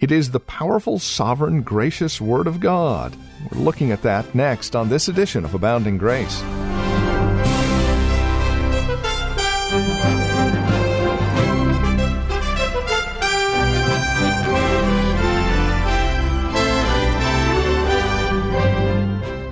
It 0.00 0.10
is 0.10 0.30
the 0.30 0.40
powerful, 0.40 0.98
sovereign, 0.98 1.60
gracious 1.60 2.22
Word 2.22 2.46
of 2.46 2.58
God. 2.58 3.14
We're 3.52 3.60
looking 3.60 3.92
at 3.92 4.00
that 4.00 4.34
next 4.34 4.74
on 4.74 4.88
this 4.88 5.08
edition 5.08 5.44
of 5.44 5.52
Abounding 5.52 5.98
Grace. 5.98 6.42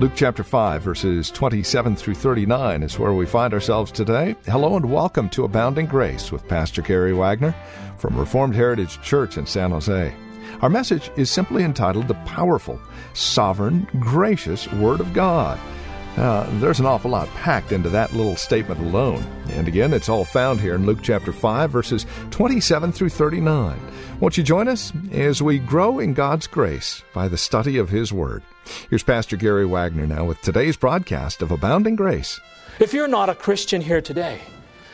Luke 0.00 0.12
chapter 0.14 0.42
5, 0.42 0.80
verses 0.80 1.30
27 1.30 1.94
through 1.94 2.14
39 2.14 2.82
is 2.82 2.98
where 2.98 3.12
we 3.12 3.26
find 3.26 3.52
ourselves 3.52 3.92
today. 3.92 4.34
Hello 4.46 4.76
and 4.76 4.90
welcome 4.90 5.28
to 5.28 5.44
Abounding 5.44 5.84
Grace 5.84 6.32
with 6.32 6.48
Pastor 6.48 6.80
Gary 6.80 7.12
Wagner 7.12 7.54
from 7.98 8.16
Reformed 8.16 8.54
Heritage 8.54 8.98
Church 9.02 9.36
in 9.36 9.44
San 9.44 9.72
Jose. 9.72 10.14
Our 10.60 10.68
message 10.68 11.10
is 11.16 11.30
simply 11.30 11.62
entitled 11.62 12.08
The 12.08 12.14
Powerful, 12.26 12.80
Sovereign, 13.14 13.86
Gracious 14.00 14.70
Word 14.72 15.00
of 15.00 15.12
God. 15.12 15.58
Uh, 16.16 16.48
there's 16.58 16.80
an 16.80 16.86
awful 16.86 17.12
lot 17.12 17.28
packed 17.28 17.70
into 17.70 17.88
that 17.90 18.12
little 18.12 18.34
statement 18.34 18.80
alone. 18.80 19.24
And 19.50 19.68
again, 19.68 19.94
it's 19.94 20.08
all 20.08 20.24
found 20.24 20.60
here 20.60 20.74
in 20.74 20.84
Luke 20.84 20.98
chapter 21.00 21.32
5, 21.32 21.70
verses 21.70 22.06
27 22.30 22.90
through 22.90 23.10
39. 23.10 23.78
Won't 24.18 24.36
you 24.36 24.42
join 24.42 24.66
us 24.66 24.92
as 25.12 25.40
we 25.40 25.60
grow 25.60 26.00
in 26.00 26.14
God's 26.14 26.48
grace 26.48 27.04
by 27.14 27.28
the 27.28 27.36
study 27.36 27.78
of 27.78 27.88
His 27.88 28.12
Word? 28.12 28.42
Here's 28.90 29.04
Pastor 29.04 29.36
Gary 29.36 29.64
Wagner 29.64 30.08
now 30.08 30.24
with 30.24 30.42
today's 30.42 30.76
broadcast 30.76 31.40
of 31.40 31.52
Abounding 31.52 31.94
Grace. 31.94 32.40
If 32.80 32.92
you're 32.92 33.06
not 33.06 33.28
a 33.28 33.34
Christian 33.36 33.80
here 33.80 34.00
today, 34.00 34.40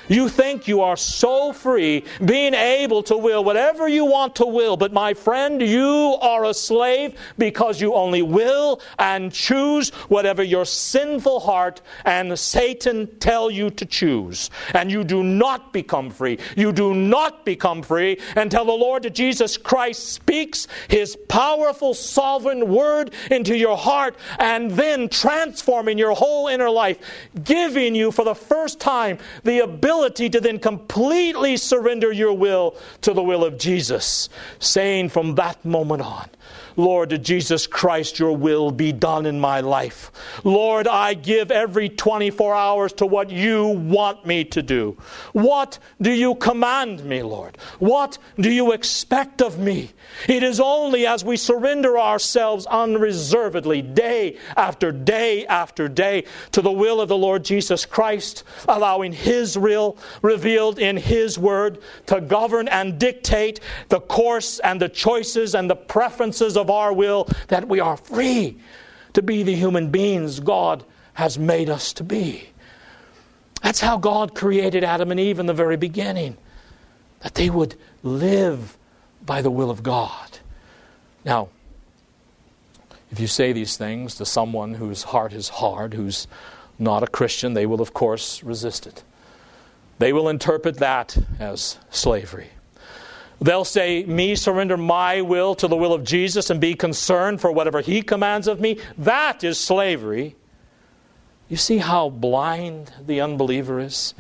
you 0.09 0.29
think 0.29 0.69
you 0.69 0.81
are 0.83 0.97
so 0.97 1.53
free, 1.53 2.05
being 2.25 2.55
able 2.55 3.03
to 3.05 3.17
will 3.17 3.43
whatever 3.45 3.89
you 3.89 4.05
want 4.05 4.37
to 4.37 4.47
will. 4.47 4.77
But 4.77 4.93
my 4.93 5.15
friend, 5.15 5.63
you 5.63 6.17
are 6.21 6.45
a 6.45 6.55
slave 6.55 7.19
because 7.39 7.81
you 7.81 7.95
only 7.95 8.23
will 8.23 8.81
and 8.99 9.33
choose 9.33 9.91
whatever 10.09 10.43
your 10.43 10.65
sinful 10.65 11.41
heart 11.41 11.81
and 12.05 12.39
Satan 12.39 13.19
tell 13.19 13.51
you 13.51 13.71
to 13.71 13.87
choose. 13.87 14.51
And 14.75 14.91
you 14.91 15.05
do 15.05 15.23
not 15.23 15.73
become 15.73 16.11
free. 16.11 16.39
You 16.57 16.73
do 16.73 16.95
not 16.95 17.45
become 17.45 17.83
free 17.83 18.21
until 18.37 18.65
the 18.65 18.73
Lord 18.73 19.13
Jesus 19.15 19.57
Christ 19.57 20.13
speaks 20.13 20.69
his 20.89 21.17
powerful, 21.29 21.95
sovereign 21.95 22.69
word 22.69 23.13
into 23.31 23.57
your 23.57 23.77
heart 23.77 24.17
and 24.39 24.71
then 24.71 25.09
transforming 25.09 25.99
your 25.99 26.13
whole 26.13 26.49
inner 26.49 26.71
life, 26.71 26.99
giving 27.45 27.95
you 27.95 28.11
for 28.11 28.25
the 28.25 28.35
first 28.35 28.81
time 28.81 29.19
the 29.45 29.61
ability 29.61 29.94
ability 29.95 30.29
to 30.29 30.41
then 30.41 30.59
completely 30.59 31.57
surrender 31.57 32.11
your 32.11 32.33
will 32.33 32.77
to 33.01 33.13
the 33.13 33.23
will 33.23 33.45
of 33.45 33.59
Jesus, 33.59 34.29
saying 34.59 35.09
from 35.09 35.37
that 35.37 35.65
moment 35.65 36.03
on, 36.03 36.29
Lord 36.77 37.23
Jesus 37.23 37.67
Christ, 37.67 38.19
your 38.19 38.37
will 38.37 38.71
be 38.71 38.93
done 38.93 39.27
in 39.27 39.41
my 39.41 39.61
life. 39.61 40.11
Lord, 40.43 40.87
I 40.89 41.15
give 41.15 41.51
every 41.51 41.89
24 41.89 42.55
hours 42.55 42.93
to 42.95 43.07
what 43.07 43.31
you 43.31 43.67
want 43.69 44.27
me 44.27 44.45
to 44.47 44.63
do. 44.63 44.97
What 45.33 45.79
do 46.01 46.11
you 46.11 46.35
command 46.35 47.05
me, 47.05 47.23
Lord? 47.23 47.59
What 47.79 48.19
do 48.37 48.51
you 48.51 48.73
expect 48.73 49.43
of 49.43 49.59
me? 49.59 49.91
It 50.29 50.43
is 50.43 50.61
only 50.61 51.07
as 51.07 51.25
we 51.25 51.37
surrender 51.37 51.99
ourselves 51.99 52.67
unreservedly, 52.67 53.83
day 53.83 54.39
after 54.57 54.93
day 54.93 55.47
after 55.47 55.89
day, 55.89 56.25
to 56.53 56.63
the 56.63 56.73
will 56.73 57.01
of 57.01 57.09
the 57.09 57.17
Lord 57.17 57.45
Jesus 57.45 57.87
Christ, 57.87 58.45
allowing 58.69 59.13
His 59.13 59.57
will 59.57 59.97
revealed 60.23 60.79
in 60.79 60.97
His 60.97 61.39
Word 61.39 61.79
to 62.07 62.21
govern 62.21 62.69
and 62.69 62.99
dictate 62.99 63.61
the 63.89 64.01
course 64.01 64.59
and 64.61 64.81
the 64.81 64.89
choices 64.89 65.55
and 65.55 65.69
the 65.69 65.77
preferences 65.77 66.57
of 66.57 66.64
our 66.71 66.93
will, 66.93 67.29
that 67.49 67.69
we 67.69 67.81
are 67.81 67.97
free 67.97 68.59
to 69.13 69.23
be 69.23 69.43
the 69.43 69.55
human 69.55 69.91
beings 69.91 70.41
God 70.41 70.85
has 71.15 71.39
made 71.39 71.71
us 71.71 71.93
to 71.95 72.05
be. 72.05 72.49
That's 73.63 73.81
how 73.81 73.97
God 73.97 74.35
created 74.35 74.85
Adam 74.85 75.11
and 75.11 75.19
Eve 75.19 75.39
in 75.39 75.47
the 75.47 75.55
very 75.55 75.77
beginning, 75.77 76.37
that 77.21 77.35
they 77.35 77.49
would 77.49 77.77
live 78.03 78.77
by 79.25 79.41
the 79.41 79.51
will 79.51 79.71
of 79.71 79.83
God. 79.83 80.39
Now, 81.25 81.49
if 83.11 83.21
you 83.21 83.27
say 83.27 83.53
these 83.53 83.77
things 83.77 84.17
to 84.17 84.27
someone 84.27 84.75
whose 84.75 85.05
heart 85.05 85.33
is 85.33 85.49
hard, 85.49 85.95
who's 85.95 86.27
not 86.79 87.03
a 87.03 87.07
Christian, 87.07 87.55
they 87.55 87.65
will, 87.65 87.81
of 87.81 87.95
course, 87.95 88.43
resist 88.43 88.87
it. 88.87 89.05
They 89.99 90.13
will 90.13 90.29
interpret 90.29 90.79
that 90.79 91.17
as 91.39 91.79
slavery. 91.91 92.49
They'll 93.41 93.65
say, 93.65 94.05
Me 94.05 94.37
surrender 94.37 94.77
my 94.77 95.21
will 95.21 95.55
to 95.57 95.69
the 95.69 95.77
will 95.77 95.93
of 95.93 96.05
Jesus 96.05 96.51
and 96.51 96.61
be 96.61 96.75
concerned 96.75 97.41
for 97.41 97.51
whatever 97.51 97.81
he 97.81 98.03
commands 98.03 98.49
of 98.49 98.61
me. 98.61 98.79
That 98.97 99.45
is 99.45 99.59
slavery. 99.59 100.37
You 101.49 101.57
see 101.57 101.79
how 101.79 102.09
blind 102.09 102.93
the 103.05 103.21
unbeliever 103.21 103.81
is? 103.81 104.15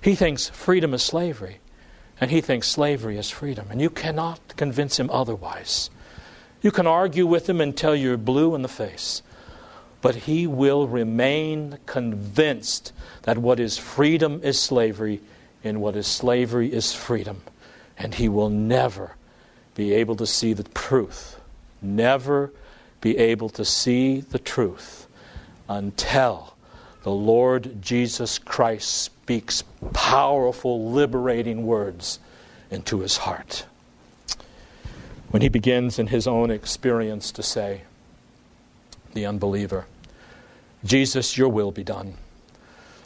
He 0.00 0.14
thinks 0.14 0.48
freedom 0.48 0.94
is 0.94 1.02
slavery 1.02 1.58
and 2.20 2.30
he 2.30 2.40
thinks 2.40 2.68
slavery 2.68 3.18
is 3.18 3.30
freedom. 3.30 3.68
And 3.70 3.80
you 3.80 3.90
cannot 3.90 4.56
convince 4.56 4.98
him 4.98 5.10
otherwise. 5.10 5.90
You 6.62 6.70
can 6.70 6.86
argue 6.86 7.26
with 7.26 7.48
him 7.48 7.60
until 7.60 7.94
you're 7.94 8.16
blue 8.16 8.54
in 8.54 8.62
the 8.62 8.68
face, 8.68 9.22
but 10.00 10.14
he 10.14 10.46
will 10.46 10.88
remain 10.88 11.78
convinced 11.86 12.92
that 13.22 13.38
what 13.38 13.60
is 13.60 13.76
freedom 13.76 14.40
is 14.42 14.58
slavery, 14.58 15.20
and 15.62 15.80
what 15.80 15.96
is 15.96 16.06
slavery 16.06 16.72
is 16.72 16.92
freedom. 16.94 17.42
And 17.98 18.14
he 18.14 18.28
will 18.28 18.50
never 18.50 19.16
be 19.74 19.92
able 19.94 20.16
to 20.16 20.26
see 20.26 20.52
the 20.52 20.64
truth, 20.64 21.40
never 21.80 22.52
be 23.00 23.16
able 23.18 23.48
to 23.50 23.64
see 23.64 24.20
the 24.20 24.38
truth 24.38 25.06
until 25.68 26.54
the 27.02 27.12
Lord 27.12 27.80
Jesus 27.80 28.38
Christ 28.38 29.02
speaks 29.02 29.62
powerful, 29.92 30.90
liberating 30.90 31.66
words 31.66 32.18
into 32.70 33.00
his 33.00 33.18
heart. 33.18 33.64
When 35.30 35.42
he 35.42 35.48
begins 35.48 35.98
in 35.98 36.08
his 36.08 36.26
own 36.26 36.50
experience 36.50 37.32
to 37.32 37.42
say, 37.42 37.82
the 39.14 39.26
unbeliever, 39.26 39.86
Jesus, 40.84 41.36
your 41.36 41.48
will 41.48 41.72
be 41.72 41.84
done. 41.84 42.14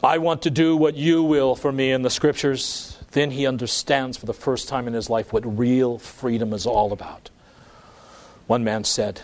I 0.03 0.17
want 0.17 0.43
to 0.43 0.49
do 0.49 0.75
what 0.75 0.95
you 0.95 1.23
will 1.23 1.55
for 1.55 1.71
me 1.71 1.91
in 1.91 2.01
the 2.01 2.09
scriptures. 2.09 2.97
Then 3.11 3.31
he 3.31 3.45
understands 3.45 4.17
for 4.17 4.25
the 4.25 4.33
first 4.33 4.67
time 4.67 4.87
in 4.87 4.93
his 4.93 5.09
life 5.09 5.33
what 5.33 5.57
real 5.57 5.97
freedom 5.97 6.53
is 6.53 6.65
all 6.65 6.93
about. 6.93 7.29
One 8.47 8.63
man 8.63 8.83
said, 8.83 9.21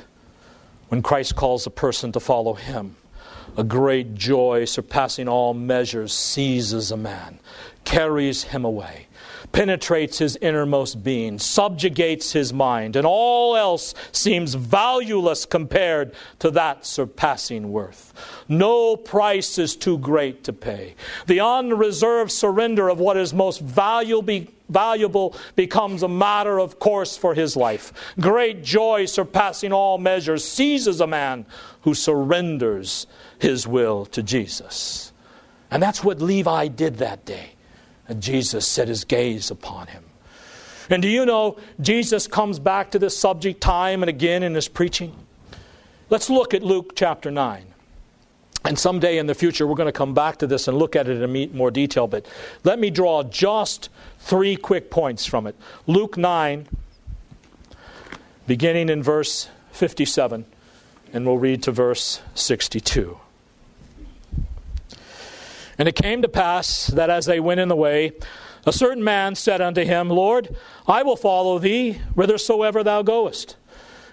When 0.90 1.02
Christ 1.02 1.36
calls 1.36 1.66
a 1.66 1.72
person 1.72 2.12
to 2.12 2.20
follow 2.20 2.54
him, 2.54 2.98
a 3.56 3.64
great 3.64 4.14
joy 4.14 4.66
surpassing 4.66 5.28
all 5.28 5.54
measures 5.54 6.14
seizes 6.14 6.92
a 6.92 6.98
man, 6.98 7.40
carries 7.88 8.44
him 8.44 8.66
away, 8.66 9.08
penetrates 9.54 10.18
his 10.18 10.36
innermost 10.42 11.06
being, 11.06 11.40
subjugates 11.40 12.34
his 12.34 12.52
mind, 12.52 12.98
and 12.98 13.08
all 13.08 13.56
else 13.56 13.94
seems 14.12 14.56
valueless 14.56 15.46
compared 15.46 16.14
to 16.38 16.52
that 16.52 16.86
surpassing 16.86 17.72
worth. 17.72 18.14
No 18.50 18.98
price 18.98 19.58
is 19.58 19.78
too 19.78 19.98
great 20.00 20.44
to 20.44 20.52
pay. 20.52 20.96
The 21.28 21.40
unreserved 21.40 22.30
surrender 22.30 22.90
of 22.90 23.00
what 23.00 23.16
is 23.16 23.34
most 23.34 23.62
valuable 23.62 24.52
valuable 24.68 25.34
becomes 25.56 26.04
a 26.04 26.10
matter 26.10 26.60
of 26.60 26.78
course 26.78 27.16
for 27.16 27.34
his 27.34 27.56
life. 27.56 27.94
Great 28.20 28.66
joy 28.66 29.06
surpassing 29.06 29.72
all 29.72 29.98
measures 29.98 30.46
seizes 30.46 31.00
a 31.00 31.08
man 31.08 31.46
who 31.84 31.94
surrenders 31.94 33.08
his 33.40 33.66
will 33.66 34.06
to 34.08 34.22
Jesus. 34.22 35.14
And 35.72 35.82
that's 35.82 36.04
what 36.04 36.22
Levi 36.22 36.68
did 36.68 36.98
that 36.98 37.24
day. 37.24 37.54
And 38.08 38.22
Jesus 38.22 38.68
set 38.68 38.88
his 38.88 39.04
gaze 39.04 39.52
upon 39.52 39.88
him. 39.88 40.04
And 40.90 41.02
do 41.02 41.10
you 41.10 41.26
know, 41.26 41.58
Jesus 41.82 42.28
comes 42.28 42.60
back 42.60 42.92
to 42.92 43.00
this 43.00 43.18
subject 43.18 43.60
time 43.60 44.04
and 44.04 44.10
again 44.10 44.44
in 44.44 44.56
his 44.56 44.68
preaching? 44.68 45.14
Let's 46.10 46.30
look 46.30 46.54
at 46.54 46.64
Luke 46.64 46.94
chapter 46.96 47.30
9. 47.30 47.66
And 48.64 48.80
someday 48.80 49.18
in 49.18 49.28
the 49.28 49.36
future, 49.36 49.68
we're 49.68 49.76
going 49.76 49.88
to 49.88 49.94
come 49.94 50.14
back 50.14 50.38
to 50.38 50.48
this 50.48 50.68
and 50.68 50.78
look 50.78 50.96
at 50.96 51.08
it 51.08 51.22
in 51.22 51.56
more 51.56 51.72
detail. 51.72 52.08
But 52.08 52.26
let 52.64 52.80
me 52.80 52.90
draw 52.90 53.24
just 53.24 53.90
three 54.20 54.56
quick 54.56 54.90
points 54.90 55.26
from 55.26 55.48
it. 55.48 55.56
Luke 55.86 56.18
9 56.18 56.68
beginning 58.48 58.90
in 58.90 59.04
verse 59.04 59.50
57, 59.74 60.46
and 61.14 61.26
we'll 61.26 61.38
read 61.38 61.62
to 61.64 61.72
verse 61.72 62.22
62. 62.34 63.20
And 65.78 65.88
it 65.88 65.96
came 65.96 66.22
to 66.22 66.28
pass 66.28 66.88
that 66.88 67.10
as 67.10 67.26
they 67.26 67.40
went 67.40 67.60
in 67.60 67.68
the 67.68 67.76
way, 67.76 68.14
a 68.66 68.74
certain 68.74 69.04
man 69.04 69.36
said 69.36 69.62
unto 69.62 69.84
him, 69.84 70.10
Lord, 70.10 70.56
I 70.88 71.04
will 71.04 71.16
follow 71.16 71.60
thee 71.60 71.94
whithersoever 72.16 72.84
thou 72.84 73.02
goest. 73.02 73.56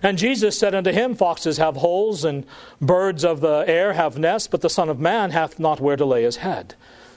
And 0.03 0.19
Jesus 0.19 0.59
said 0.59 0.75
unto 0.75 0.93
him, 0.93 1.15
Foxes 1.15 1.57
have 1.57 1.77
holes, 1.77 2.25
and 2.25 2.45
birds 2.81 3.25
of 3.25 3.41
the 3.41 3.65
air 3.67 3.95
have 3.95 4.19
nests, 4.19 4.47
but 4.47 4.61
the 4.61 4.69
Son 4.69 4.91
of 4.91 5.01
Man 5.01 5.31
hath 5.31 5.59
not 5.59 5.81
where 5.81 5.97
to 5.97 6.05
lay 6.05 6.25
his 6.25 6.37
head. 6.37 6.75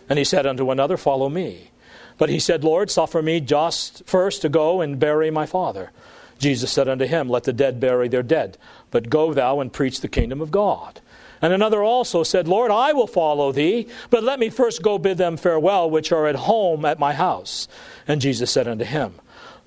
And 0.09 0.17
he 0.17 0.23
said 0.23 0.45
unto 0.45 0.71
another, 0.71 0.95
Follow 0.95 1.27
me. 1.27 1.71
But 2.17 2.29
he 2.29 2.39
said, 2.39 2.63
Lord, 2.63 2.89
suffer 2.89 3.21
me 3.21 3.41
just 3.41 4.03
first 4.05 4.41
to 4.41 4.49
go 4.49 4.79
and 4.79 4.99
bury 4.99 5.29
my 5.29 5.45
father. 5.45 5.91
Jesus 6.39 6.71
said 6.71 6.87
unto 6.87 7.05
him, 7.05 7.29
Let 7.29 7.43
the 7.43 7.53
dead 7.53 7.79
bury 7.79 8.07
their 8.07 8.23
dead, 8.23 8.57
but 8.89 9.09
go 9.09 9.33
thou 9.33 9.59
and 9.59 9.73
preach 9.73 10.01
the 10.01 10.07
kingdom 10.07 10.41
of 10.41 10.49
God. 10.49 11.01
And 11.41 11.53
another 11.53 11.83
also 11.83 12.23
said, 12.23 12.47
Lord, 12.47 12.71
I 12.71 12.93
will 12.93 13.07
follow 13.07 13.51
thee, 13.51 13.87
but 14.09 14.23
let 14.23 14.39
me 14.39 14.49
first 14.49 14.81
go 14.81 14.97
bid 14.97 15.17
them 15.17 15.37
farewell 15.37 15.89
which 15.89 16.11
are 16.11 16.27
at 16.27 16.35
home 16.35 16.85
at 16.85 16.99
my 16.99 17.13
house. 17.13 17.67
And 18.07 18.21
Jesus 18.21 18.51
said 18.51 18.67
unto 18.67 18.85
him, 18.85 19.15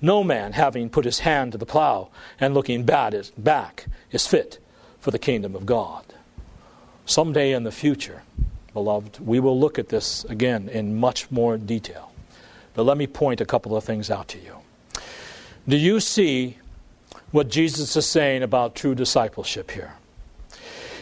No 0.01 0.23
man, 0.23 0.53
having 0.53 0.89
put 0.89 1.05
his 1.05 1.19
hand 1.19 1.53
to 1.53 1.57
the 1.57 1.65
plow 1.65 2.09
and 2.39 2.53
looking 2.53 2.83
back, 2.83 3.85
is 4.11 4.27
fit 4.27 4.59
for 4.99 5.11
the 5.11 5.19
kingdom 5.19 5.55
of 5.55 5.65
God. 5.65 6.05
Someday 7.05 7.53
in 7.53 7.63
the 7.63 7.71
future, 7.71 8.23
beloved, 8.73 9.19
we 9.19 9.39
will 9.39 9.59
look 9.59 9.79
at 9.79 9.89
this 9.89 10.25
again 10.25 10.69
in 10.69 10.95
much 10.95 11.31
more 11.31 11.57
detail. 11.57 12.11
But 12.73 12.83
let 12.83 12.97
me 12.97 13.07
point 13.07 13.41
a 13.41 13.45
couple 13.45 13.75
of 13.75 13.83
things 13.83 14.09
out 14.09 14.27
to 14.29 14.39
you. 14.39 14.57
Do 15.67 15.77
you 15.77 15.99
see 15.99 16.57
what 17.31 17.49
Jesus 17.49 17.95
is 17.95 18.05
saying 18.05 18.43
about 18.43 18.75
true 18.75 18.95
discipleship 18.95 19.71
here? 19.71 19.93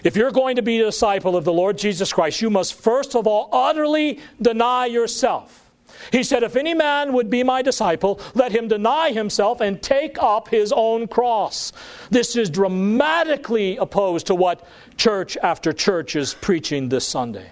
If 0.03 0.15
you're 0.15 0.31
going 0.31 0.55
to 0.55 0.61
be 0.61 0.79
a 0.79 0.85
disciple 0.85 1.35
of 1.35 1.43
the 1.43 1.53
Lord 1.53 1.77
Jesus 1.77 2.13
Christ, 2.13 2.41
you 2.41 2.49
must 2.49 2.73
first 2.73 3.15
of 3.15 3.27
all 3.27 3.49
utterly 3.51 4.19
deny 4.41 4.85
yourself. 4.85 5.69
He 6.11 6.23
said, 6.23 6.43
If 6.43 6.55
any 6.55 6.73
man 6.73 7.13
would 7.13 7.29
be 7.29 7.43
my 7.43 7.61
disciple, 7.61 8.19
let 8.33 8.51
him 8.51 8.67
deny 8.67 9.11
himself 9.11 9.61
and 9.61 9.81
take 9.81 10.21
up 10.21 10.47
his 10.47 10.71
own 10.71 11.07
cross. 11.07 11.71
This 12.09 12.35
is 12.35 12.49
dramatically 12.49 13.77
opposed 13.77 14.27
to 14.27 14.35
what 14.35 14.65
church 14.97 15.37
after 15.43 15.73
church 15.73 16.15
is 16.15 16.33
preaching 16.33 16.89
this 16.89 17.07
Sunday. 17.07 17.49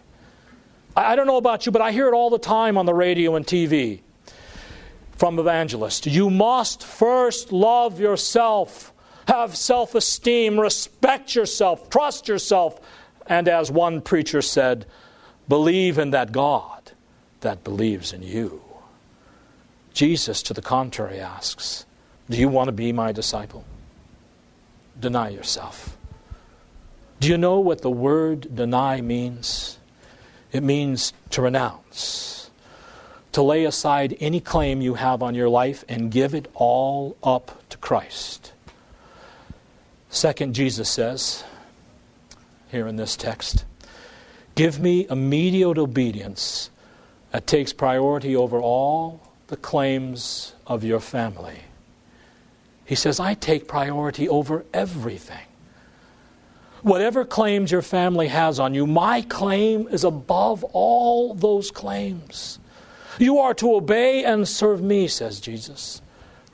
I 0.96 1.16
don't 1.16 1.28
know 1.28 1.38
about 1.38 1.66
you, 1.66 1.72
but 1.72 1.82
I 1.82 1.92
hear 1.92 2.08
it 2.08 2.14
all 2.14 2.30
the 2.30 2.40
time 2.40 2.78
on 2.78 2.86
the 2.86 2.94
radio 2.94 3.36
and 3.36 3.46
TV 3.46 4.00
from 5.18 5.38
evangelists. 5.38 6.08
You 6.08 6.30
must 6.30 6.84
first 6.84 7.52
love 7.52 8.00
yourself 8.00 8.94
have 9.28 9.56
self 9.56 9.94
esteem, 9.96 10.60
respect 10.60 11.36
yourself, 11.36 11.90
trust 11.90 12.28
yourself, 12.28 12.80
and 13.28 13.48
as 13.48 13.70
one 13.70 14.02
preacher 14.02 14.42
said, 14.42 14.86
believe 15.48 15.98
in 15.98 16.12
that 16.12 16.32
God 16.32 16.92
that 17.42 17.64
believes 17.64 18.14
in 18.14 18.24
you. 18.24 18.62
Jesus, 19.94 20.44
to 20.44 20.54
the 20.54 20.62
contrary, 20.62 21.20
asks, 21.20 21.86
Do 22.30 22.38
you 22.38 22.50
want 22.50 22.68
to 22.68 22.72
be 22.72 22.92
my 22.92 23.12
disciple? 23.12 23.66
Deny 25.00 25.30
yourself. 25.30 25.98
Do 27.20 27.28
you 27.28 27.38
know 27.38 27.60
what 27.60 27.82
the 27.82 27.92
word 27.92 28.56
deny 28.56 29.02
means? 29.02 29.80
It 30.52 30.64
means 30.64 31.14
to 31.32 31.42
renounce, 31.42 32.50
to 33.32 33.42
lay 33.42 33.66
aside 33.66 34.16
any 34.20 34.40
claim 34.40 34.82
you 34.82 34.94
have 34.94 35.22
on 35.22 35.36
your 35.36 35.50
life 35.50 35.84
and 35.90 36.12
give 36.12 36.34
it 36.34 36.48
all 36.54 37.18
up 37.24 37.68
to 37.70 37.78
Christ. 37.78 38.54
Second, 40.10 40.56
Jesus 40.56 40.90
says 40.90 41.44
here 42.70 42.88
in 42.88 42.96
this 42.96 43.16
text, 43.16 43.66
Give 44.56 44.80
me 44.80 45.06
immediate 45.10 45.78
obedience 45.78 46.72
that 47.32 47.46
takes 47.46 47.74
priority 47.74 48.36
over 48.36 48.60
all 48.60 49.22
the 49.48 49.58
claims 49.58 50.54
of 50.66 50.84
your 50.84 51.00
family. 51.00 51.60
He 52.86 52.96
says, 52.96 53.20
I 53.20 53.34
take 53.34 53.68
priority 53.68 54.28
over 54.28 54.66
everything. 54.74 55.46
Whatever 56.82 57.26
claims 57.26 57.72
your 57.72 57.82
family 57.82 58.30
has 58.30 58.60
on 58.60 58.74
you, 58.74 58.88
my 58.88 59.22
claim 59.24 59.88
is 59.90 60.04
above 60.04 60.64
all 60.64 61.34
those 61.34 61.70
claims. 61.70 62.60
You 63.20 63.40
are 63.40 63.54
to 63.56 63.76
obey 63.76 64.24
and 64.24 64.48
serve 64.48 64.82
me, 64.82 65.08
says 65.08 65.40
Jesus, 65.40 66.02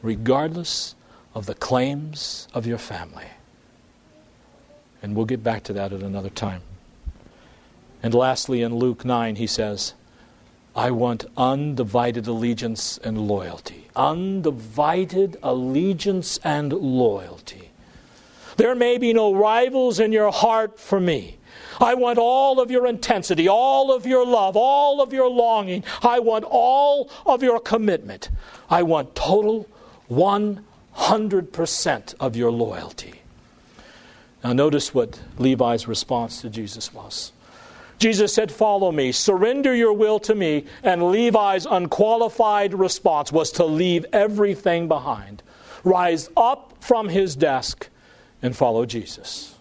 regardless 0.01 0.95
of 1.35 1.45
the 1.45 1.55
claims 1.55 2.47
of 2.53 2.65
your 2.65 2.77
family. 2.77 3.27
And 5.03 5.15
we'll 5.15 5.25
get 5.25 5.43
back 5.43 5.63
to 5.63 5.73
that 5.73 5.93
at 5.93 6.01
another 6.01 6.29
time. 6.29 6.61
And 8.01 8.13
lastly, 8.13 8.63
in 8.63 8.75
Luke 8.75 9.05
9, 9.05 9.35
he 9.35 9.47
says, 9.47 9.93
I 10.75 10.91
want 10.91 11.25
undivided 11.37 12.25
allegiance 12.25 12.97
and 12.99 13.27
loyalty. 13.27 13.87
Undivided 13.95 15.37
allegiance 15.43 16.39
and 16.43 16.73
loyalty. 16.73 17.69
There 18.57 18.75
may 18.75 18.97
be 18.97 19.13
no 19.13 19.33
rivals 19.33 19.99
in 19.99 20.11
your 20.11 20.31
heart 20.31 20.79
for 20.79 20.99
me. 20.99 21.37
I 21.79 21.93
want 21.95 22.19
all 22.19 22.59
of 22.59 22.71
your 22.71 22.87
intensity, 22.87 23.47
all 23.47 23.93
of 23.93 24.05
your 24.05 24.25
love, 24.25 24.55
all 24.55 25.01
of 25.01 25.13
your 25.13 25.29
longing. 25.29 25.83
I 26.01 26.19
want 26.19 26.45
all 26.47 27.09
of 27.25 27.43
your 27.43 27.59
commitment. 27.59 28.29
I 28.69 28.83
want 28.83 29.15
total 29.15 29.67
100% 30.09 32.15
of 32.19 32.35
your 32.35 32.51
loyalty. 32.51 33.22
Now, 34.43 34.53
notice 34.53 34.93
what 34.93 35.19
Levi's 35.37 35.87
response 35.87 36.41
to 36.41 36.49
Jesus 36.49 36.93
was. 36.93 37.31
Jesus 37.97 38.33
said, 38.33 38.51
Follow 38.51 38.91
me, 38.91 39.13
surrender 39.13 39.73
your 39.73 39.93
will 39.93 40.19
to 40.19 40.35
me. 40.35 40.65
And 40.83 41.11
Levi's 41.11 41.65
unqualified 41.65 42.73
response 42.73 43.31
was 43.31 43.51
to 43.53 43.65
leave 43.65 44.05
everything 44.11 44.89
behind, 44.89 45.41
rise 45.85 46.29
up 46.35 46.73
from 46.81 47.07
his 47.07 47.35
desk, 47.35 47.87
and 48.41 48.55
follow 48.55 48.85
Jesus. 48.85 49.55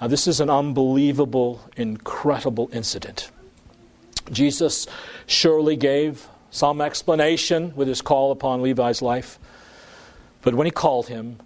Now, 0.00 0.08
this 0.08 0.26
is 0.26 0.40
an 0.40 0.50
unbelievable, 0.50 1.60
incredible 1.76 2.68
incident. 2.72 3.30
Jesus 4.30 4.86
surely 5.26 5.76
gave 5.76 6.28
some 6.50 6.82
explanation 6.82 7.72
with 7.74 7.88
his 7.88 8.02
call 8.02 8.30
upon 8.30 8.60
Levi's 8.60 9.00
life, 9.00 9.38
but 10.42 10.54
when 10.54 10.66
he 10.66 10.70
called 10.70 11.08
him, 11.08 11.38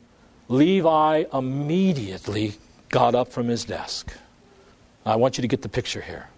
Levi 0.48 1.24
immediately 1.32 2.54
got 2.88 3.14
up 3.14 3.32
from 3.32 3.48
his 3.48 3.64
desk. 3.64 4.12
I 5.04 5.16
want 5.16 5.38
you 5.38 5.42
to 5.42 5.48
get 5.48 5.62
the 5.62 5.68
picture 5.68 6.00
here. 6.00 6.28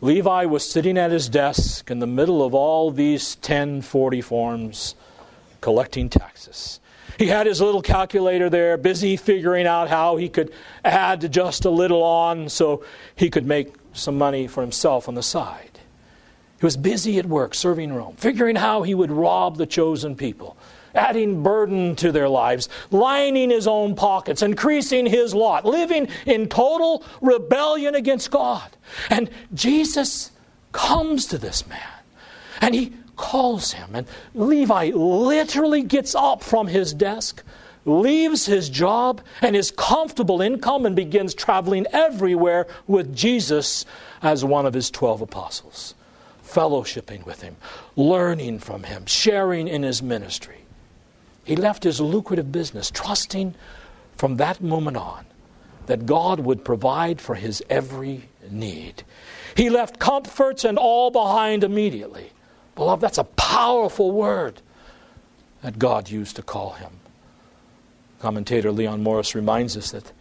Levi 0.00 0.44
was 0.44 0.68
sitting 0.68 0.96
at 0.96 1.10
his 1.10 1.28
desk 1.28 1.90
in 1.90 1.98
the 1.98 2.06
middle 2.06 2.44
of 2.44 2.54
all 2.54 2.90
these 2.90 3.36
1040 3.36 4.20
forms 4.20 4.94
collecting 5.60 6.08
taxes. 6.08 6.78
He 7.18 7.26
had 7.26 7.46
his 7.46 7.60
little 7.60 7.82
calculator 7.82 8.50
there, 8.50 8.76
busy 8.76 9.16
figuring 9.16 9.66
out 9.66 9.88
how 9.88 10.16
he 10.16 10.28
could 10.28 10.52
add 10.84 11.32
just 11.32 11.64
a 11.64 11.70
little 11.70 12.02
on 12.02 12.48
so 12.48 12.84
he 13.16 13.30
could 13.30 13.46
make 13.46 13.74
some 13.94 14.18
money 14.18 14.46
for 14.46 14.60
himself 14.60 15.08
on 15.08 15.14
the 15.14 15.22
side. 15.22 15.80
He 16.60 16.66
was 16.66 16.76
busy 16.76 17.18
at 17.18 17.26
work 17.26 17.54
serving 17.54 17.92
Rome, 17.92 18.16
figuring 18.16 18.56
how 18.56 18.82
he 18.82 18.94
would 18.94 19.10
rob 19.10 19.56
the 19.56 19.66
chosen 19.66 20.14
people 20.14 20.56
adding 20.96 21.42
burden 21.42 21.94
to 21.96 22.10
their 22.10 22.28
lives, 22.28 22.68
lining 22.90 23.50
his 23.50 23.66
own 23.66 23.94
pockets, 23.94 24.42
increasing 24.42 25.06
his 25.06 25.34
lot, 25.34 25.64
living 25.64 26.08
in 26.24 26.48
total 26.48 27.04
rebellion 27.20 27.94
against 27.94 28.30
God. 28.30 28.70
And 29.10 29.30
Jesus 29.54 30.30
comes 30.72 31.26
to 31.26 31.38
this 31.38 31.66
man 31.66 31.80
and 32.60 32.74
he 32.74 32.92
calls 33.16 33.72
him. 33.72 33.90
And 33.94 34.06
Levi 34.34 34.90
literally 34.90 35.82
gets 35.82 36.14
up 36.14 36.42
from 36.42 36.66
his 36.66 36.92
desk, 36.94 37.42
leaves 37.84 38.46
his 38.46 38.68
job 38.68 39.20
and 39.42 39.56
his 39.56 39.70
comfortable 39.70 40.40
income, 40.42 40.86
and 40.86 40.94
begins 40.94 41.34
traveling 41.34 41.86
everywhere 41.92 42.66
with 42.86 43.14
Jesus 43.14 43.84
as 44.22 44.44
one 44.44 44.66
of 44.66 44.74
his 44.74 44.90
12 44.90 45.22
apostles, 45.22 45.94
fellowshipping 46.44 47.24
with 47.24 47.42
him, 47.42 47.56
learning 47.96 48.58
from 48.58 48.82
him, 48.84 49.06
sharing 49.06 49.68
in 49.68 49.82
his 49.82 50.02
ministry. 50.02 50.65
He 51.46 51.54
left 51.54 51.84
his 51.84 52.00
lucrative 52.00 52.50
business, 52.50 52.90
trusting 52.90 53.54
from 54.16 54.36
that 54.36 54.60
moment 54.60 54.96
on 54.96 55.24
that 55.86 56.04
God 56.04 56.40
would 56.40 56.64
provide 56.64 57.20
for 57.20 57.36
his 57.36 57.62
every 57.70 58.28
need. 58.50 59.04
He 59.56 59.70
left 59.70 60.00
comforts 60.00 60.64
and 60.64 60.76
all 60.76 61.12
behind 61.12 61.62
immediately. 61.62 62.32
Beloved, 62.74 63.00
that's 63.00 63.18
a 63.18 63.24
powerful 63.24 64.10
word 64.10 64.60
that 65.62 65.78
God 65.78 66.10
used 66.10 66.34
to 66.34 66.42
call 66.42 66.72
him. 66.72 66.90
Commentator 68.18 68.72
Leon 68.72 69.04
Morris 69.04 69.36
reminds 69.36 69.76
us 69.76 69.92
that 69.92 70.12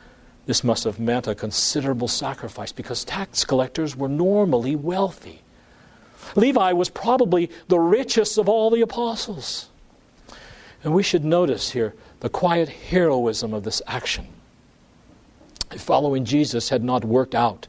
this 0.46 0.64
must 0.64 0.84
have 0.84 1.00
meant 1.00 1.28
a 1.28 1.34
considerable 1.34 2.08
sacrifice 2.08 2.72
because 2.72 3.04
tax 3.04 3.44
collectors 3.44 3.96
were 3.96 4.08
normally 4.08 4.76
wealthy. 4.76 5.42
Levi 6.36 6.72
was 6.74 6.90
probably 6.90 7.50
the 7.68 7.80
richest 7.80 8.38
of 8.38 8.48
all 8.48 8.70
the 8.70 8.82
apostles. 8.82 9.70
And 10.86 10.94
we 10.94 11.02
should 11.02 11.26
notice 11.26 11.72
here 11.72 11.96
the 12.20 12.30
quiet 12.30 12.70
heroism 12.70 13.56
of 13.56 13.64
this 13.64 13.82
action. 13.88 14.28
If 15.72 15.82
following 15.82 16.26
Jesus 16.26 16.70
had 16.70 16.84
not 16.84 17.04
worked 17.04 17.34
out 17.34 17.68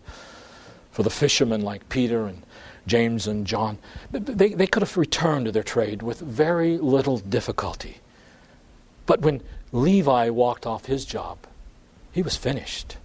for 0.91 1.03
the 1.03 1.09
fishermen 1.09 1.63
like 1.63 1.89
Peter 1.89 2.27
and 2.27 2.43
James 2.87 3.27
and 3.27 3.47
John, 3.47 3.79
they, 4.11 4.51
they 4.51 4.67
could 4.67 4.83
have 4.83 4.99
returned 4.99 5.47
to 5.47 5.53
their 5.53 5.63
trade 5.63 6.03
with 6.03 6.21
very 6.21 6.77
little 6.77 7.17
difficulty. 7.17 7.97
But 9.07 9.23
when 9.23 9.41
Levi 9.73 10.29
walked 10.29 10.67
off 10.67 10.85
his 10.85 11.07
job, 11.07 11.39
he 12.13 12.21
was 12.21 12.37
finished. 12.37 12.99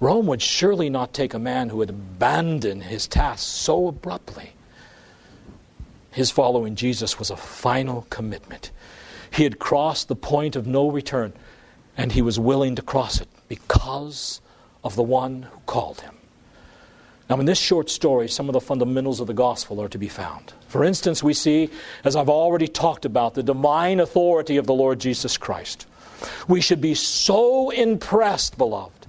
Rome 0.00 0.26
would 0.26 0.42
surely 0.42 0.90
not 0.90 1.14
take 1.14 1.32
a 1.32 1.38
man 1.38 1.70
who 1.70 1.80
had 1.80 1.88
abandoned 1.88 2.84
his 2.84 3.06
task 3.06 3.48
so 3.48 3.88
abruptly. 3.88 4.52
His 6.10 6.30
following 6.30 6.76
Jesus 6.76 7.18
was 7.18 7.30
a 7.30 7.36
final 7.38 8.06
commitment. 8.10 8.70
He 9.34 9.42
had 9.42 9.58
crossed 9.58 10.06
the 10.08 10.16
point 10.16 10.54
of 10.54 10.66
no 10.66 10.88
return, 10.88 11.32
and 11.96 12.12
he 12.12 12.22
was 12.22 12.38
willing 12.38 12.76
to 12.76 12.82
cross 12.82 13.20
it 13.20 13.28
because 13.48 14.40
of 14.84 14.94
the 14.94 15.02
one 15.02 15.42
who 15.42 15.58
called 15.66 16.02
him. 16.02 16.14
Now, 17.28 17.40
in 17.40 17.46
this 17.46 17.58
short 17.58 17.90
story, 17.90 18.28
some 18.28 18.48
of 18.48 18.52
the 18.52 18.60
fundamentals 18.60 19.18
of 19.18 19.26
the 19.26 19.34
gospel 19.34 19.80
are 19.80 19.88
to 19.88 19.98
be 19.98 20.08
found. 20.08 20.52
For 20.68 20.84
instance, 20.84 21.22
we 21.22 21.34
see, 21.34 21.70
as 22.04 22.14
I've 22.14 22.28
already 22.28 22.68
talked 22.68 23.04
about, 23.04 23.34
the 23.34 23.42
divine 23.42 23.98
authority 23.98 24.56
of 24.56 24.66
the 24.66 24.74
Lord 24.74 25.00
Jesus 25.00 25.36
Christ. 25.36 25.86
We 26.46 26.60
should 26.60 26.80
be 26.80 26.94
so 26.94 27.70
impressed, 27.70 28.56
beloved, 28.56 29.06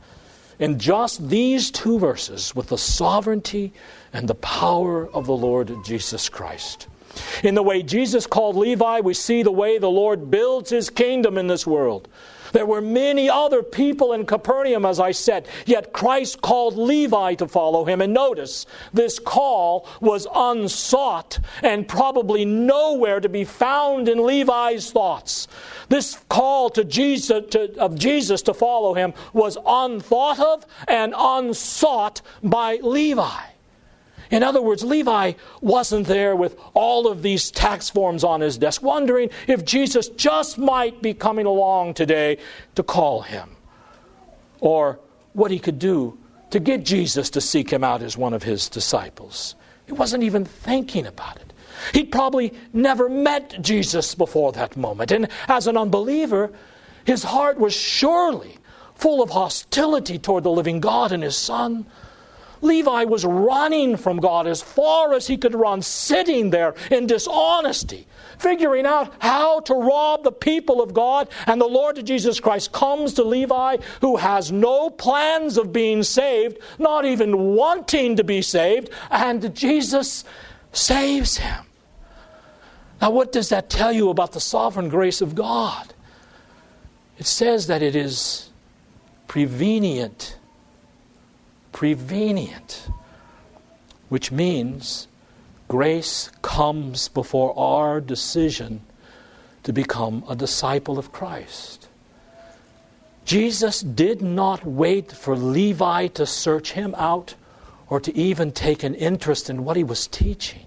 in 0.57 0.79
just 0.79 1.27
these 1.29 1.69
two 1.69 1.99
verses 1.99 2.55
with 2.55 2.69
the 2.69 2.77
sovereignty 2.77 3.73
and 4.11 4.27
the 4.27 4.35
power 4.35 5.07
of 5.07 5.27
the 5.27 5.35
Lord 5.35 5.71
Jesus 5.85 6.29
Christ. 6.29 6.87
In 7.43 7.55
the 7.55 7.63
way 7.63 7.83
Jesus 7.83 8.27
called 8.27 8.55
Levi, 8.55 9.01
we 9.01 9.13
see 9.13 9.43
the 9.43 9.51
way 9.51 9.77
the 9.77 9.89
Lord 9.89 10.31
builds 10.31 10.69
his 10.69 10.89
kingdom 10.89 11.37
in 11.37 11.47
this 11.47 11.65
world. 11.65 12.07
There 12.55 12.65
were 12.65 12.79
many 12.79 13.29
other 13.29 13.61
people 13.63 14.13
in 14.13 14.25
Capernaum, 14.25 14.85
as 14.85 14.97
I 14.97 15.11
said, 15.11 15.45
yet 15.65 15.91
Christ 15.91 16.41
called 16.41 16.77
Levi 16.77 17.33
to 17.35 17.49
follow 17.49 17.83
him. 17.83 17.99
And 17.99 18.13
notice, 18.13 18.65
this 18.93 19.19
call 19.19 19.85
was 19.99 20.25
unsought 20.33 21.39
and 21.61 21.85
probably 21.85 22.45
nowhere 22.45 23.19
to 23.19 23.27
be 23.27 23.43
found 23.43 24.07
in 24.07 24.25
Levi's 24.25 24.89
thoughts. 24.89 25.49
This 25.89 26.17
call 26.29 26.69
to 26.69 26.85
Jesus, 26.85 27.43
to, 27.49 27.77
of 27.77 27.99
Jesus 27.99 28.41
to 28.43 28.53
follow 28.53 28.93
him 28.93 29.13
was 29.33 29.57
unthought 29.65 30.39
of 30.39 30.65
and 30.87 31.13
unsought 31.17 32.21
by 32.41 32.77
Levi. 32.81 33.54
In 34.31 34.43
other 34.43 34.61
words, 34.61 34.83
Levi 34.83 35.33
wasn't 35.61 36.07
there 36.07 36.35
with 36.35 36.57
all 36.73 37.07
of 37.07 37.21
these 37.21 37.51
tax 37.51 37.89
forms 37.89 38.23
on 38.23 38.41
his 38.41 38.57
desk, 38.57 38.81
wondering 38.81 39.29
if 39.47 39.65
Jesus 39.65 40.09
just 40.09 40.57
might 40.57 41.01
be 41.01 41.13
coming 41.13 41.45
along 41.45 41.93
today 41.93 42.37
to 42.75 42.83
call 42.83 43.21
him, 43.21 43.55
or 44.59 44.99
what 45.33 45.51
he 45.51 45.59
could 45.59 45.79
do 45.79 46.17
to 46.51 46.59
get 46.59 46.85
Jesus 46.85 47.29
to 47.31 47.41
seek 47.41 47.69
him 47.71 47.83
out 47.83 48.01
as 48.01 48.17
one 48.17 48.33
of 48.33 48.43
his 48.43 48.69
disciples. 48.69 49.55
He 49.85 49.91
wasn't 49.91 50.23
even 50.23 50.45
thinking 50.45 51.05
about 51.05 51.37
it. 51.37 51.53
He'd 51.93 52.11
probably 52.11 52.53
never 52.73 53.09
met 53.09 53.61
Jesus 53.61 54.15
before 54.15 54.51
that 54.53 54.77
moment, 54.77 55.11
and 55.11 55.27
as 55.47 55.67
an 55.67 55.77
unbeliever, 55.77 56.51
his 57.03 57.23
heart 57.23 57.59
was 57.59 57.73
surely 57.73 58.57
full 58.95 59.21
of 59.21 59.29
hostility 59.29 60.17
toward 60.17 60.43
the 60.43 60.51
living 60.51 60.79
God 60.79 61.11
and 61.11 61.21
his 61.21 61.37
Son. 61.37 61.85
Levi 62.65 63.05
was 63.05 63.23
running 63.23 63.95
from 63.95 64.17
God 64.17 64.47
as 64.47 64.61
far 64.61 65.13
as 65.13 65.27
he 65.27 65.37
could 65.37 65.55
run, 65.55 65.81
sitting 65.81 66.49
there 66.49 66.75
in 66.91 67.07
dishonesty, 67.07 68.07
figuring 68.39 68.85
out 68.85 69.13
how 69.19 69.61
to 69.61 69.73
rob 69.73 70.23
the 70.23 70.31
people 70.31 70.81
of 70.81 70.93
God. 70.93 71.29
And 71.47 71.61
the 71.61 71.67
Lord 71.67 72.03
Jesus 72.05 72.39
Christ 72.39 72.71
comes 72.71 73.13
to 73.13 73.23
Levi, 73.23 73.77
who 74.01 74.17
has 74.17 74.51
no 74.51 74.89
plans 74.89 75.57
of 75.57 75.71
being 75.71 76.03
saved, 76.03 76.57
not 76.79 77.05
even 77.05 77.55
wanting 77.55 78.15
to 78.17 78.23
be 78.23 78.41
saved, 78.41 78.89
and 79.09 79.55
Jesus 79.55 80.25
saves 80.73 81.37
him. 81.37 81.65
Now, 83.01 83.11
what 83.11 83.31
does 83.31 83.49
that 83.49 83.69
tell 83.69 83.91
you 83.91 84.09
about 84.09 84.31
the 84.31 84.39
sovereign 84.39 84.89
grace 84.89 85.21
of 85.21 85.35
God? 85.35 85.93
It 87.17 87.25
says 87.25 87.67
that 87.67 87.81
it 87.81 87.95
is 87.95 88.49
prevenient 89.27 90.37
prevenient, 91.75 92.87
which 94.07 94.31
means 94.31 95.09
grace 95.67 96.31
comes 96.41 97.09
before 97.09 97.53
our 97.59 97.99
decision 97.99 98.79
to 99.61 99.73
become 99.73 100.23
a 100.29 100.37
disciple 100.37 100.97
of 100.97 101.11
Christ. 101.11 101.89
Jesus 103.25 103.81
did 103.81 104.21
not 104.21 104.65
wait 104.65 105.11
for 105.11 105.35
Levi 105.35 106.07
to 106.07 106.25
search 106.25 106.71
him 106.71 106.95
out 106.97 107.35
or 107.89 107.99
to 107.99 108.15
even 108.15 108.53
take 108.53 108.81
an 108.81 108.95
interest 108.95 109.49
in 109.49 109.65
what 109.65 109.75
he 109.75 109.83
was 109.83 110.07
teaching. 110.07 110.64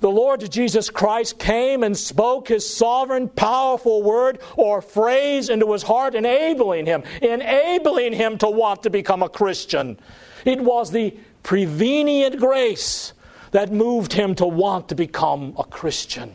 The 0.00 0.10
Lord 0.10 0.50
Jesus 0.50 0.88
Christ 0.88 1.38
came 1.38 1.82
and 1.82 1.96
spoke 1.96 2.48
his 2.48 2.68
sovereign, 2.68 3.28
powerful 3.28 4.02
word 4.02 4.40
or 4.56 4.80
phrase 4.80 5.50
into 5.50 5.72
his 5.72 5.82
heart, 5.82 6.14
enabling 6.14 6.86
him, 6.86 7.02
enabling 7.20 8.14
him 8.14 8.38
to 8.38 8.48
want 8.48 8.82
to 8.84 8.90
become 8.90 9.22
a 9.22 9.28
Christian. 9.28 9.98
It 10.46 10.60
was 10.60 10.90
the 10.90 11.14
prevenient 11.42 12.38
grace 12.38 13.12
that 13.50 13.72
moved 13.72 14.14
him 14.14 14.34
to 14.36 14.46
want 14.46 14.88
to 14.88 14.94
become 14.94 15.54
a 15.58 15.64
Christian. 15.64 16.34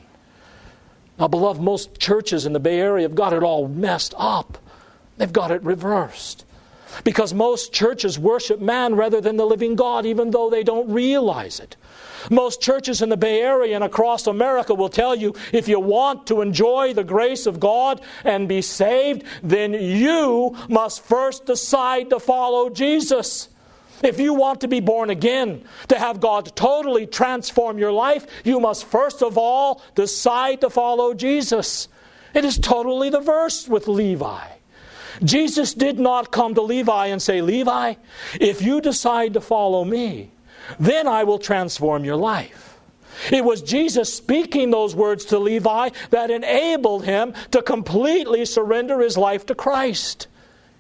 Now, 1.18 1.28
beloved, 1.28 1.62
most 1.62 2.00
churches 2.00 2.46
in 2.46 2.54
the 2.54 2.60
Bay 2.60 2.80
Area 2.80 3.04
have 3.04 3.16
got 3.16 3.34
it 3.34 3.42
all 3.42 3.68
messed 3.68 4.14
up. 4.18 4.58
They've 5.18 5.32
got 5.32 5.50
it 5.50 5.64
reversed. 5.64 6.46
Because 7.04 7.34
most 7.34 7.74
churches 7.74 8.20
worship 8.20 8.60
man 8.60 8.96
rather 8.96 9.22
than 9.22 9.38
the 9.38 9.46
living 9.46 9.76
God, 9.76 10.06
even 10.06 10.32
though 10.32 10.50
they 10.50 10.64
don't 10.64 10.90
realize 10.90 11.60
it. 11.60 11.76
Most 12.30 12.62
churches 12.62 13.02
in 13.02 13.10
the 13.10 13.18
Bay 13.18 13.42
Area 13.42 13.76
and 13.76 13.84
across 13.84 14.28
America 14.28 14.74
will 14.74 14.90
tell 14.90 15.16
you 15.16 15.36
if 15.52 15.68
you 15.68 15.80
want 15.80 16.28
to 16.28 16.42
enjoy 16.42 16.94
the 16.94 17.04
grace 17.04 17.46
of 17.46 17.60
God 17.60 18.02
and 18.24 18.48
be 18.48 18.62
saved, 18.62 19.24
then 19.44 19.74
you 19.74 20.56
must 20.70 21.02
first 21.02 21.46
decide 21.46 22.10
to 22.10 22.20
follow 22.20 22.70
Jesus. 22.70 23.50
If 24.04 24.20
you 24.20 24.34
want 24.34 24.62
to 24.62 24.68
be 24.68 24.82
born 24.82 25.10
again, 25.10 25.64
to 25.88 25.98
have 25.98 26.20
God 26.20 26.56
totally 26.56 27.08
transform 27.08 27.78
your 27.78 27.92
life, 27.92 28.26
you 28.44 28.60
must 28.60 28.86
first 28.86 29.24
of 29.24 29.38
all 29.38 29.82
decide 29.96 30.62
to 30.62 30.70
follow 30.70 31.14
Jesus. 31.14 31.88
It 32.34 32.44
is 32.44 32.58
totally 32.58 33.10
the 33.10 33.22
verse 33.22 33.68
with 33.68 33.88
Levi. 33.88 34.48
Jesus 35.24 35.74
did 35.74 35.98
not 35.98 36.32
come 36.32 36.56
to 36.56 36.62
Levi 36.62 37.08
and 37.08 37.22
say, 37.22 37.42
Levi, 37.42 37.96
if 38.40 38.62
you 38.62 38.82
decide 38.82 39.34
to 39.34 39.42
follow 39.42 39.86
me, 39.86 40.32
then 40.80 41.08
I 41.08 41.24
will 41.24 41.40
transform 41.40 42.04
your 42.06 42.16
life. 42.16 42.80
It 43.32 43.44
was 43.44 43.62
Jesus 43.62 44.14
speaking 44.14 44.72
those 44.72 44.96
words 44.96 45.26
to 45.26 45.40
Levi 45.40 45.90
that 46.10 46.32
enabled 46.32 47.06
him 47.06 47.34
to 47.52 47.62
completely 47.62 48.46
surrender 48.46 49.00
his 49.00 49.18
life 49.18 49.46
to 49.48 49.56
Christ. 49.56 50.28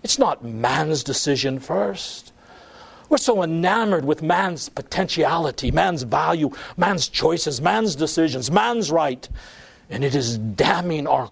It's 0.03 0.19
not 0.19 0.43
man's 0.43 1.03
decision 1.03 1.59
first. 1.59 2.33
We're 3.09 3.17
so 3.17 3.43
enamored 3.43 4.05
with 4.05 4.21
man's 4.21 4.69
potentiality, 4.69 5.71
man's 5.71 6.03
value, 6.03 6.51
man's 6.75 7.07
choices, 7.07 7.61
man's 7.61 7.95
decisions, 7.95 8.51
man's 8.51 8.91
right. 8.91 9.27
And 9.89 10.03
it 10.03 10.15
is 10.15 10.37
damning 10.37 11.07
our, 11.07 11.31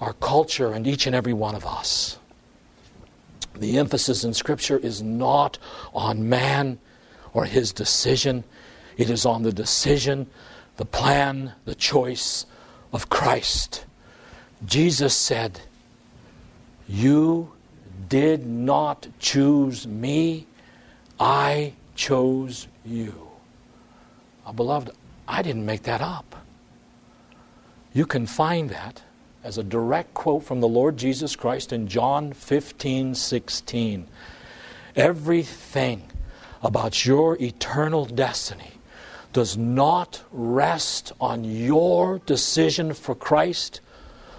our 0.00 0.12
culture 0.14 0.72
and 0.72 0.86
each 0.86 1.06
and 1.06 1.14
every 1.14 1.32
one 1.32 1.54
of 1.54 1.66
us. 1.66 2.18
The 3.56 3.78
emphasis 3.78 4.22
in 4.22 4.34
Scripture 4.34 4.78
is 4.78 5.02
not 5.02 5.58
on 5.92 6.28
man 6.28 6.78
or 7.36 7.44
his 7.44 7.70
decision, 7.70 8.42
it 8.96 9.10
is 9.10 9.26
on 9.26 9.42
the 9.42 9.52
decision, 9.52 10.26
the 10.78 10.86
plan, 10.86 11.52
the 11.66 11.74
choice 11.74 12.46
of 12.94 13.10
Christ. 13.10 13.84
Jesus 14.64 15.14
said, 15.14 15.60
You 16.88 17.52
did 18.08 18.46
not 18.46 19.08
choose 19.18 19.86
me, 19.86 20.46
I 21.20 21.74
chose 21.94 22.68
you. 22.86 23.28
Now, 24.46 24.52
beloved, 24.52 24.92
I 25.28 25.42
didn't 25.42 25.66
make 25.66 25.82
that 25.82 26.00
up. 26.00 26.36
You 27.92 28.06
can 28.06 28.26
find 28.26 28.70
that 28.70 29.02
as 29.44 29.58
a 29.58 29.62
direct 29.62 30.14
quote 30.14 30.44
from 30.44 30.62
the 30.62 30.68
Lord 30.68 30.96
Jesus 30.96 31.36
Christ 31.36 31.70
in 31.70 31.86
John 31.86 32.32
15 32.32 33.14
16. 33.14 34.06
Everything 34.96 36.02
about 36.62 37.04
your 37.04 37.36
eternal 37.40 38.04
destiny 38.04 38.72
does 39.32 39.56
not 39.56 40.22
rest 40.32 41.12
on 41.20 41.44
your 41.44 42.18
decision 42.20 42.94
for 42.94 43.14
Christ, 43.14 43.80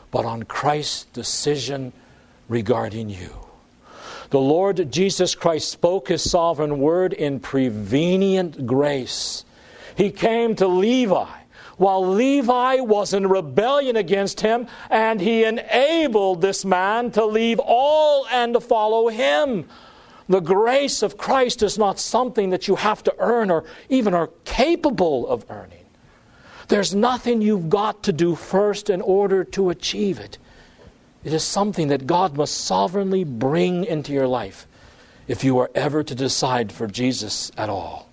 but 0.09 0.25
on 0.25 0.43
Christ's 0.43 1.05
decision 1.05 1.93
regarding 2.49 3.09
you. 3.09 3.29
The 4.29 4.39
Lord 4.39 4.91
Jesus 4.91 5.35
Christ 5.35 5.69
spoke 5.69 6.09
his 6.09 6.29
sovereign 6.29 6.79
word 6.79 7.13
in 7.13 7.39
prevenient 7.39 8.65
grace. 8.65 9.45
He 9.95 10.09
came 10.09 10.55
to 10.55 10.67
Levi 10.67 11.27
while 11.77 12.07
Levi 12.07 12.79
was 12.79 13.13
in 13.13 13.27
rebellion 13.27 13.95
against 13.95 14.41
him, 14.41 14.67
and 14.89 15.21
he 15.21 15.43
enabled 15.43 16.41
this 16.41 16.65
man 16.65 17.11
to 17.11 17.23
leave 17.23 17.59
all 17.59 18.25
and 18.31 18.53
to 18.53 18.59
follow 18.59 19.07
him. 19.07 19.65
The 20.29 20.39
grace 20.41 21.03
of 21.03 21.17
Christ 21.17 21.63
is 21.63 21.77
not 21.77 21.99
something 21.99 22.49
that 22.49 22.67
you 22.67 22.75
have 22.75 23.01
to 23.03 23.15
earn 23.19 23.49
or 23.49 23.63
even 23.89 24.13
are 24.13 24.29
capable 24.43 25.27
of 25.27 25.45
earning. 25.49 25.85
There's 26.67 26.93
nothing 26.93 27.41
you've 27.41 27.69
got 27.69 28.03
to 28.03 28.11
do 28.11 28.35
first 28.35 28.89
in 28.89 29.01
order 29.01 29.45
to 29.45 29.69
achieve 29.69 30.19
it. 30.19 30.37
It 31.23 31.33
is 31.33 31.43
something 31.43 31.87
that 31.87 32.07
God 32.07 32.35
must 32.35 32.65
sovereignly 32.65 33.23
bring 33.23 33.85
into 33.85 34.11
your 34.11 34.27
life 34.27 34.67
if 35.27 35.43
you 35.43 35.59
are 35.59 35.71
ever 35.75 36.03
to 36.03 36.15
decide 36.15 36.71
for 36.71 36.87
Jesus 36.87 37.51
at 37.57 37.69
all. 37.69 38.09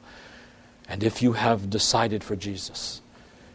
And 0.88 1.02
if 1.02 1.22
you 1.22 1.32
have 1.32 1.70
decided 1.70 2.22
for 2.22 2.36
Jesus 2.36 3.00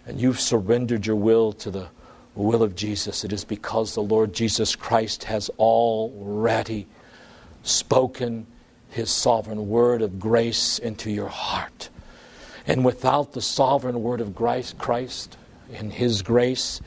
and 0.06 0.20
you've 0.20 0.40
surrendered 0.40 1.06
your 1.06 1.16
will 1.16 1.54
to 1.54 1.72
the 1.72 1.88
will 2.36 2.64
of 2.64 2.76
Jesus, 2.76 3.24
it 3.24 3.32
is 3.32 3.46
because 3.46 3.94
the 3.94 4.04
Lord 4.04 4.34
Jesus 4.34 4.76
Christ 4.76 5.26
has 5.26 5.50
already 5.58 6.88
spoken 7.64 8.46
his 8.90 9.10
sovereign 9.10 9.70
word 9.70 10.02
of 10.02 10.20
grace 10.20 10.80
into 10.80 11.12
your 11.12 11.28
heart. 11.28 11.90
And 12.66 12.84
without 12.86 13.34
the 13.34 13.42
sovereign 13.42 14.04
word 14.04 14.22
of 14.22 14.36
Christ, 14.36 15.38
in 15.72 15.92
his 15.92 16.22
grace, 16.22 16.82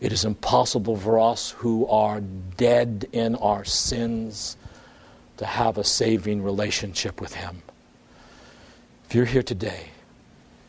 it 0.00 0.12
is 0.12 0.24
impossible 0.24 0.96
for 0.96 1.18
us 1.18 1.50
who 1.50 1.86
are 1.86 2.20
dead 2.20 3.06
in 3.12 3.34
our 3.36 3.64
sins 3.64 4.56
to 5.38 5.46
have 5.46 5.78
a 5.78 5.84
saving 5.84 6.42
relationship 6.42 7.20
with 7.20 7.34
him. 7.34 7.62
If 9.06 9.14
you're 9.14 9.24
here 9.24 9.42
today 9.42 9.86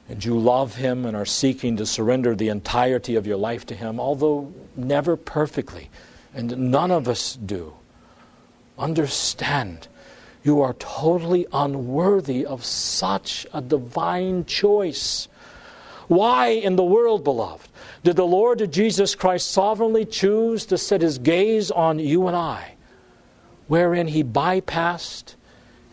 and 0.08 0.24
you 0.24 0.38
love 0.38 0.76
him 0.76 1.06
and 1.06 1.16
are 1.16 1.26
seeking 1.26 1.78
to 1.78 1.86
surrender 1.86 2.36
the 2.36 2.50
entirety 2.50 3.16
of 3.16 3.28
your 3.28 3.38
life 3.38 3.66
to 3.68 3.76
him, 3.76 4.00
although 4.00 4.52
never 4.76 5.16
perfectly, 5.16 5.90
and 6.34 6.72
none 6.72 6.90
of 6.90 7.08
us 7.08 7.36
do, 7.36 7.74
understand 8.80 9.88
you 10.44 10.62
are 10.62 10.74
totally 10.74 11.46
unworthy 11.52 12.46
of 12.46 12.64
such 12.64 13.46
a 13.54 13.62
divine 13.62 14.46
choice. 14.46 15.28
Why 16.08 16.48
in 16.48 16.76
the 16.76 16.84
world, 16.84 17.24
beloved, 17.24 17.70
did 18.04 18.16
the 18.16 18.26
Lord 18.26 18.72
Jesus 18.72 19.16
Christ 19.16 19.52
sovereignly 19.52 20.06
choose 20.06 20.66
to 20.68 20.78
set 20.78 21.02
his 21.02 21.18
gaze 21.18 21.70
on 21.70 22.00
you 22.00 22.28
and 22.28 22.36
I, 22.36 22.76
wherein 23.68 24.08
he 24.08 24.24
bypassed 24.24 25.36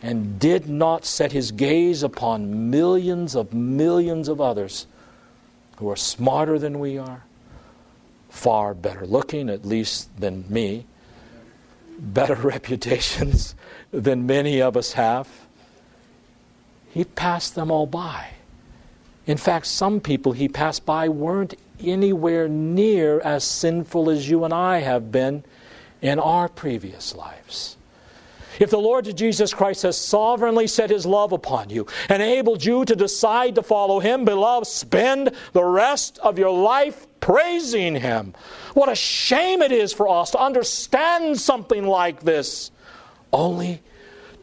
and 0.01 0.39
did 0.39 0.69
not 0.69 1.05
set 1.05 1.31
his 1.31 1.51
gaze 1.51 2.03
upon 2.03 2.69
millions 2.69 3.35
of 3.35 3.53
millions 3.53 4.29
of 4.29 4.39
others 4.39 4.87
who 5.77 5.89
are 5.89 5.95
smarter 5.95 6.57
than 6.57 6.79
we 6.79 6.97
are, 6.97 7.23
far 8.29 8.73
better 8.73 9.05
looking, 9.05 9.49
at 9.49 9.65
least 9.65 10.09
than 10.19 10.45
me, 10.49 10.85
better 11.97 12.35
reputations 12.53 13.55
than 13.91 14.25
many 14.25 14.61
of 14.61 14.75
us 14.77 14.93
have. 14.93 15.27
He 16.89 17.03
passed 17.05 17.55
them 17.55 17.71
all 17.71 17.85
by. 17.85 18.31
In 19.25 19.37
fact, 19.37 19.67
some 19.67 19.99
people 19.99 20.31
he 20.31 20.47
passed 20.47 20.85
by 20.85 21.09
weren't 21.09 21.53
anywhere 21.83 22.47
near 22.47 23.19
as 23.19 23.43
sinful 23.43 24.09
as 24.09 24.29
you 24.29 24.43
and 24.43 24.53
I 24.53 24.79
have 24.79 25.11
been 25.11 25.43
in 26.01 26.19
our 26.19 26.47
previous 26.47 27.15
lives. 27.15 27.76
If 28.59 28.69
the 28.69 28.79
Lord 28.79 29.15
Jesus 29.15 29.53
Christ 29.53 29.83
has 29.83 29.97
sovereignly 29.97 30.67
set 30.67 30.89
his 30.89 31.05
love 31.05 31.31
upon 31.31 31.69
you, 31.69 31.87
and 32.09 32.21
enabled 32.21 32.63
you 32.63 32.85
to 32.85 32.95
decide 32.95 33.55
to 33.55 33.63
follow 33.63 33.99
him, 33.99 34.25
beloved, 34.25 34.67
spend 34.67 35.31
the 35.53 35.63
rest 35.63 36.19
of 36.19 36.39
your 36.39 36.51
life 36.51 37.07
praising 37.19 37.95
him. 37.95 38.33
What 38.73 38.89
a 38.89 38.95
shame 38.95 39.61
it 39.61 39.71
is 39.71 39.93
for 39.93 40.07
us 40.07 40.31
to 40.31 40.39
understand 40.39 41.39
something 41.39 41.85
like 41.85 42.21
this, 42.21 42.71
only 43.31 43.81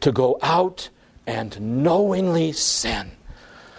to 0.01 0.11
go 0.11 0.37
out 0.41 0.89
and 1.27 1.83
knowingly 1.83 2.51
sin 2.51 3.11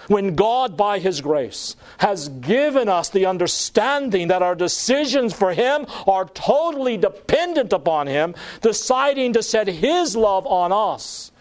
when 0.08 0.34
God, 0.34 0.76
by 0.76 0.98
His 0.98 1.20
grace, 1.20 1.76
has 1.98 2.28
given 2.28 2.88
us 2.88 3.08
the 3.08 3.26
understanding 3.26 4.28
that 4.28 4.42
our 4.42 4.54
decisions 4.54 5.32
for 5.32 5.52
Him 5.52 5.86
are 6.06 6.26
totally 6.26 6.96
dependent 6.96 7.72
upon 7.72 8.06
Him, 8.06 8.34
deciding 8.60 9.32
to 9.34 9.42
set 9.42 9.66
His 9.66 10.16
love 10.16 10.46
on 10.46 10.72
us, 10.72 11.32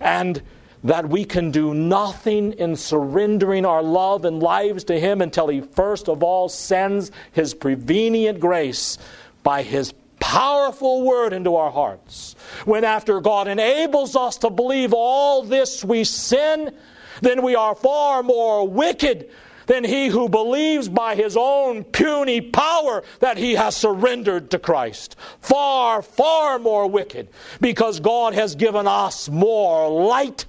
and 0.00 0.42
that 0.84 1.08
we 1.08 1.24
can 1.24 1.50
do 1.50 1.74
nothing 1.74 2.52
in 2.52 2.76
surrendering 2.76 3.64
our 3.64 3.82
love 3.82 4.24
and 4.24 4.42
lives 4.42 4.84
to 4.84 4.98
Him 4.98 5.20
until 5.20 5.48
He 5.48 5.60
first 5.60 6.08
of 6.08 6.22
all 6.22 6.48
sends 6.48 7.10
His 7.32 7.54
prevenient 7.54 8.40
grace 8.40 8.98
by 9.42 9.62
His 9.62 9.92
powerful 10.20 11.02
word 11.02 11.32
into 11.32 11.56
our 11.56 11.70
hearts. 11.70 12.34
When 12.64 12.84
after 12.84 13.20
God 13.20 13.48
enables 13.48 14.16
us 14.16 14.36
to 14.38 14.50
believe 14.50 14.92
all 14.92 15.42
this, 15.42 15.84
we 15.84 16.04
sin 16.04 16.74
then 17.20 17.42
we 17.42 17.54
are 17.54 17.74
far 17.74 18.22
more 18.22 18.66
wicked 18.66 19.30
than 19.66 19.84
he 19.84 20.08
who 20.08 20.28
believes 20.28 20.88
by 20.88 21.14
his 21.14 21.36
own 21.36 21.84
puny 21.84 22.40
power 22.40 23.04
that 23.20 23.36
he 23.36 23.54
has 23.54 23.76
surrendered 23.76 24.50
to 24.50 24.58
Christ. 24.58 25.14
Far, 25.40 26.02
far 26.02 26.58
more 26.58 26.88
wicked 26.88 27.28
because 27.60 28.00
God 28.00 28.34
has 28.34 28.54
given 28.54 28.86
us 28.86 29.28
more 29.28 29.88
light 29.90 30.46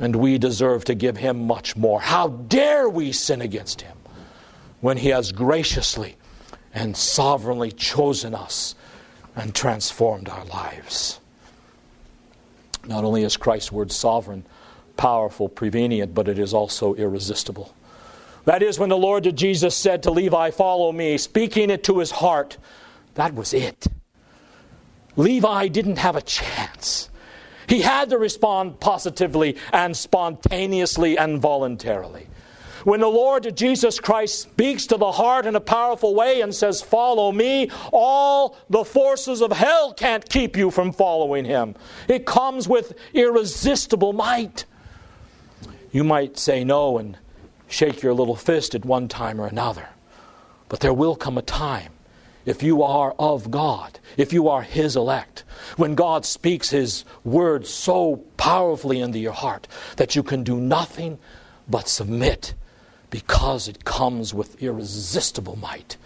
and 0.00 0.16
we 0.16 0.38
deserve 0.38 0.84
to 0.86 0.94
give 0.94 1.16
him 1.16 1.46
much 1.46 1.76
more. 1.76 2.00
How 2.00 2.28
dare 2.28 2.88
we 2.88 3.12
sin 3.12 3.42
against 3.42 3.82
him 3.82 3.96
when 4.80 4.96
he 4.96 5.10
has 5.10 5.30
graciously 5.30 6.16
and 6.72 6.96
sovereignly 6.96 7.70
chosen 7.70 8.34
us 8.34 8.74
and 9.36 9.54
transformed 9.54 10.28
our 10.28 10.44
lives? 10.46 11.20
Not 12.86 13.04
only 13.04 13.24
is 13.24 13.36
Christ's 13.36 13.70
word 13.70 13.92
sovereign, 13.92 14.46
powerful, 15.00 15.48
prevenient, 15.48 16.14
but 16.14 16.28
it 16.28 16.38
is 16.38 16.52
also 16.52 16.92
irresistible. 16.94 17.74
That 18.44 18.62
is, 18.62 18.78
when 18.78 18.90
the 18.90 18.98
Lord 18.98 19.34
Jesus 19.34 19.74
said 19.74 20.02
to 20.02 20.10
Levi, 20.10 20.50
Follow 20.50 20.92
me, 20.92 21.16
speaking 21.16 21.70
it 21.70 21.84
to 21.84 22.00
his 22.00 22.10
heart, 22.10 22.58
that 23.14 23.34
was 23.34 23.54
it. 23.54 23.86
Levi 25.16 25.68
didn't 25.68 25.96
have 25.96 26.16
a 26.16 26.20
chance. 26.20 27.08
He 27.66 27.80
had 27.80 28.10
to 28.10 28.18
respond 28.18 28.78
positively 28.78 29.56
and 29.72 29.96
spontaneously 29.96 31.16
and 31.16 31.40
voluntarily. 31.40 32.26
When 32.84 33.00
the 33.00 33.08
Lord 33.08 33.56
Jesus 33.56 34.00
Christ 34.00 34.38
speaks 34.40 34.86
to 34.88 34.98
the 34.98 35.12
heart 35.12 35.46
in 35.46 35.56
a 35.56 35.60
powerful 35.60 36.14
way 36.14 36.42
and 36.42 36.54
says, 36.54 36.82
Follow 36.82 37.32
me, 37.32 37.70
all 37.90 38.58
the 38.68 38.84
forces 38.84 39.40
of 39.40 39.50
hell 39.50 39.94
can't 39.94 40.28
keep 40.28 40.58
you 40.58 40.70
from 40.70 40.92
following 40.92 41.46
him. 41.46 41.74
It 42.06 42.26
comes 42.26 42.68
with 42.68 42.92
irresistible 43.14 44.12
might. 44.12 44.66
You 45.92 46.04
might 46.04 46.38
say 46.38 46.64
no 46.64 46.98
and 46.98 47.16
shake 47.68 48.02
your 48.02 48.14
little 48.14 48.36
fist 48.36 48.74
at 48.74 48.84
one 48.84 49.08
time 49.08 49.40
or 49.40 49.46
another. 49.46 49.88
But 50.68 50.80
there 50.80 50.94
will 50.94 51.16
come 51.16 51.36
a 51.36 51.42
time, 51.42 51.92
if 52.46 52.62
you 52.62 52.82
are 52.82 53.14
of 53.18 53.50
God, 53.50 53.98
if 54.16 54.32
you 54.32 54.48
are 54.48 54.62
His 54.62 54.96
elect, 54.96 55.44
when 55.76 55.94
God 55.94 56.24
speaks 56.24 56.70
His 56.70 57.04
word 57.24 57.66
so 57.66 58.24
powerfully 58.36 59.00
into 59.00 59.18
your 59.18 59.32
heart 59.32 59.66
that 59.96 60.14
you 60.16 60.22
can 60.22 60.44
do 60.44 60.56
nothing 60.56 61.18
but 61.68 61.88
submit 61.88 62.54
because 63.10 63.68
it 63.68 63.84
comes 63.84 64.32
with 64.32 64.62
irresistible 64.62 65.56
might. 65.56 65.96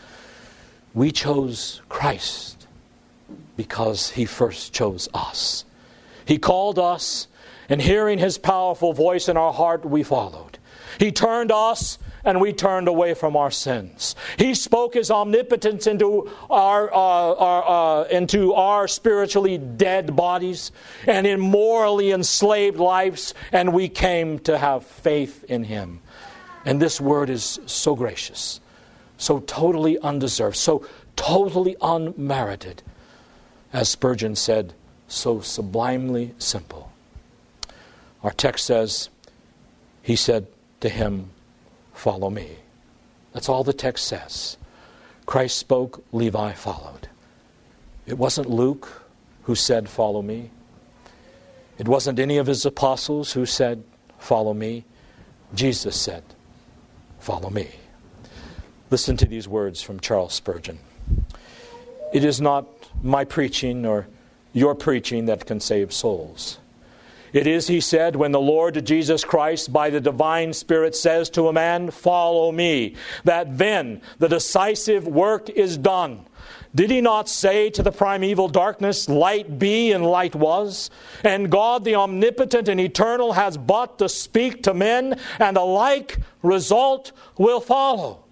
We 0.94 1.12
chose 1.12 1.82
Christ 1.88 2.66
because 3.56 4.10
He 4.10 4.24
first 4.24 4.72
chose 4.72 5.08
us. 5.12 5.64
He 6.24 6.38
called 6.38 6.78
us 6.78 7.28
and 7.68 7.80
hearing 7.80 8.18
his 8.18 8.38
powerful 8.38 8.92
voice 8.92 9.28
in 9.28 9.36
our 9.36 9.52
heart, 9.52 9.84
we 9.84 10.02
followed. 10.02 10.58
He 10.98 11.12
turned 11.12 11.50
us 11.50 11.98
and 12.24 12.40
we 12.40 12.52
turned 12.52 12.88
away 12.88 13.14
from 13.14 13.36
our 13.36 13.50
sins. 13.50 14.16
He 14.38 14.54
spoke 14.54 14.94
his 14.94 15.10
omnipotence 15.10 15.86
into 15.86 16.30
our, 16.48 16.92
uh, 16.92 16.96
our 16.96 18.04
uh, 18.04 18.04
into 18.04 18.54
our 18.54 18.88
spiritually 18.88 19.58
dead 19.58 20.16
bodies 20.16 20.72
and 21.06 21.26
in 21.26 21.40
morally 21.40 22.12
enslaved 22.12 22.78
lives, 22.78 23.34
and 23.52 23.74
we 23.74 23.88
came 23.88 24.38
to 24.40 24.56
have 24.56 24.86
faith 24.86 25.44
in 25.44 25.64
him. 25.64 26.00
And 26.64 26.80
this 26.80 27.00
word 27.00 27.28
is 27.28 27.60
so 27.66 27.94
gracious, 27.94 28.60
so 29.18 29.40
totally 29.40 29.98
undeserved, 29.98 30.56
so 30.56 30.86
totally 31.16 31.76
unmerited. 31.82 32.82
As 33.72 33.90
Spurgeon 33.90 34.34
said, 34.34 34.72
so 35.08 35.40
sublimely 35.40 36.34
simple. 36.38 36.92
Our 38.22 38.32
text 38.32 38.64
says, 38.64 39.10
He 40.02 40.16
said 40.16 40.46
to 40.80 40.88
him, 40.88 41.30
Follow 41.92 42.30
me. 42.30 42.56
That's 43.32 43.48
all 43.48 43.64
the 43.64 43.72
text 43.72 44.06
says. 44.06 44.56
Christ 45.26 45.56
spoke, 45.58 46.04
Levi 46.12 46.52
followed. 46.52 47.08
It 48.06 48.18
wasn't 48.18 48.50
Luke 48.50 49.04
who 49.44 49.54
said, 49.54 49.88
Follow 49.88 50.22
me. 50.22 50.50
It 51.78 51.88
wasn't 51.88 52.18
any 52.18 52.38
of 52.38 52.46
his 52.46 52.64
apostles 52.64 53.32
who 53.32 53.46
said, 53.46 53.82
Follow 54.18 54.54
me. 54.54 54.84
Jesus 55.54 56.00
said, 56.00 56.22
Follow 57.18 57.50
me. 57.50 57.68
Listen 58.90 59.16
to 59.16 59.26
these 59.26 59.48
words 59.48 59.82
from 59.82 60.00
Charles 60.00 60.34
Spurgeon. 60.34 60.78
It 62.12 62.24
is 62.24 62.40
not 62.40 62.66
my 63.02 63.24
preaching 63.24 63.84
or 63.84 64.06
your 64.54 64.74
preaching 64.74 65.26
that 65.26 65.44
can 65.44 65.60
save 65.60 65.92
souls. 65.92 66.58
It 67.34 67.48
is, 67.48 67.66
he 67.66 67.80
said, 67.80 68.14
when 68.14 68.30
the 68.30 68.40
Lord 68.40 68.86
Jesus 68.86 69.24
Christ, 69.24 69.72
by 69.72 69.90
the 69.90 70.00
divine 70.00 70.52
Spirit, 70.52 70.94
says 70.94 71.28
to 71.30 71.48
a 71.48 71.52
man, 71.52 71.90
Follow 71.90 72.52
me, 72.52 72.94
that 73.24 73.58
then 73.58 74.00
the 74.20 74.28
decisive 74.28 75.06
work 75.06 75.50
is 75.50 75.76
done. 75.76 76.26
Did 76.76 76.90
he 76.90 77.00
not 77.00 77.28
say 77.28 77.70
to 77.70 77.82
the 77.82 77.90
primeval 77.90 78.48
darkness, 78.48 79.08
Light 79.08 79.58
be, 79.58 79.90
and 79.90 80.06
light 80.06 80.36
was? 80.36 80.90
And 81.24 81.50
God, 81.50 81.84
the 81.84 81.96
omnipotent 81.96 82.68
and 82.68 82.80
eternal, 82.80 83.32
has 83.32 83.56
but 83.56 83.98
to 83.98 84.08
speak 84.08 84.62
to 84.62 84.74
men, 84.74 85.18
and 85.40 85.56
a 85.56 85.62
like 85.62 86.18
result 86.42 87.10
will 87.36 87.60
follow. 87.60 88.23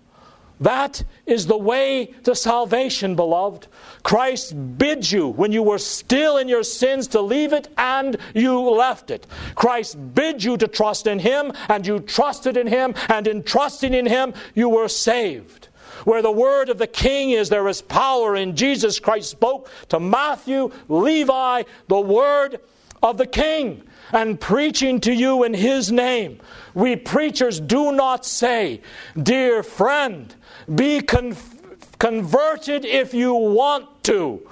That 0.62 1.02
is 1.26 1.48
the 1.48 1.58
way 1.58 2.14
to 2.22 2.36
salvation, 2.36 3.16
beloved. 3.16 3.66
Christ 4.04 4.54
bids 4.78 5.10
you, 5.10 5.28
when 5.28 5.50
you 5.50 5.62
were 5.62 5.78
still 5.78 6.36
in 6.36 6.46
your 6.46 6.62
sins, 6.62 7.08
to 7.08 7.20
leave 7.20 7.52
it, 7.52 7.66
and 7.76 8.16
you 8.32 8.60
left 8.60 9.10
it. 9.10 9.26
Christ 9.56 9.96
bid 10.14 10.44
you 10.44 10.56
to 10.56 10.68
trust 10.68 11.08
in 11.08 11.18
Him, 11.18 11.52
and 11.68 11.84
you 11.84 11.98
trusted 11.98 12.56
in 12.56 12.68
Him, 12.68 12.94
and 13.08 13.26
in 13.26 13.42
trusting 13.42 13.92
in 13.92 14.06
Him, 14.06 14.34
you 14.54 14.68
were 14.68 14.88
saved. 14.88 15.66
Where 16.04 16.22
the 16.22 16.30
word 16.30 16.68
of 16.68 16.78
the 16.78 16.86
king 16.86 17.30
is, 17.30 17.48
there 17.48 17.66
is 17.66 17.82
power. 17.82 18.36
And 18.36 18.56
Jesus 18.56 19.00
Christ 19.00 19.30
spoke 19.30 19.68
to 19.88 19.98
Matthew, 19.98 20.70
Levi, 20.88 21.64
the 21.88 22.00
word 22.00 22.60
of 23.02 23.18
the 23.18 23.26
king, 23.26 23.82
and 24.12 24.38
preaching 24.40 25.00
to 25.00 25.12
you 25.12 25.44
in 25.44 25.54
his 25.54 25.90
name. 25.90 26.40
We 26.74 26.96
preachers 26.96 27.60
do 27.60 27.92
not 27.92 28.24
say, 28.24 28.82
Dear 29.20 29.62
friend, 29.62 30.34
be 30.72 31.00
con- 31.00 31.36
converted 31.98 32.84
if 32.84 33.14
you 33.14 33.34
want 33.34 34.04
to. 34.04 34.46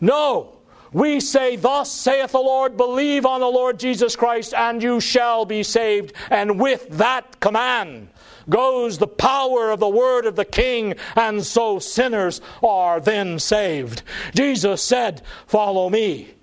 No. 0.00 0.54
We 0.92 1.20
say, 1.20 1.56
Thus 1.56 1.92
saith 1.92 2.32
the 2.32 2.38
Lord, 2.38 2.76
believe 2.76 3.26
on 3.26 3.40
the 3.40 3.46
Lord 3.46 3.78
Jesus 3.78 4.16
Christ, 4.16 4.54
and 4.54 4.82
you 4.82 5.00
shall 5.00 5.44
be 5.44 5.62
saved. 5.62 6.14
And 6.30 6.58
with 6.58 6.88
that 6.90 7.40
command 7.40 8.08
goes 8.48 8.96
the 8.96 9.06
power 9.06 9.70
of 9.70 9.80
the 9.80 9.88
word 9.88 10.24
of 10.24 10.36
the 10.36 10.44
king, 10.44 10.94
and 11.14 11.44
so 11.44 11.78
sinners 11.78 12.40
are 12.62 13.00
then 13.00 13.38
saved. 13.38 14.02
Jesus 14.34 14.82
said, 14.82 15.22
Follow 15.46 15.90
me. 15.90 16.34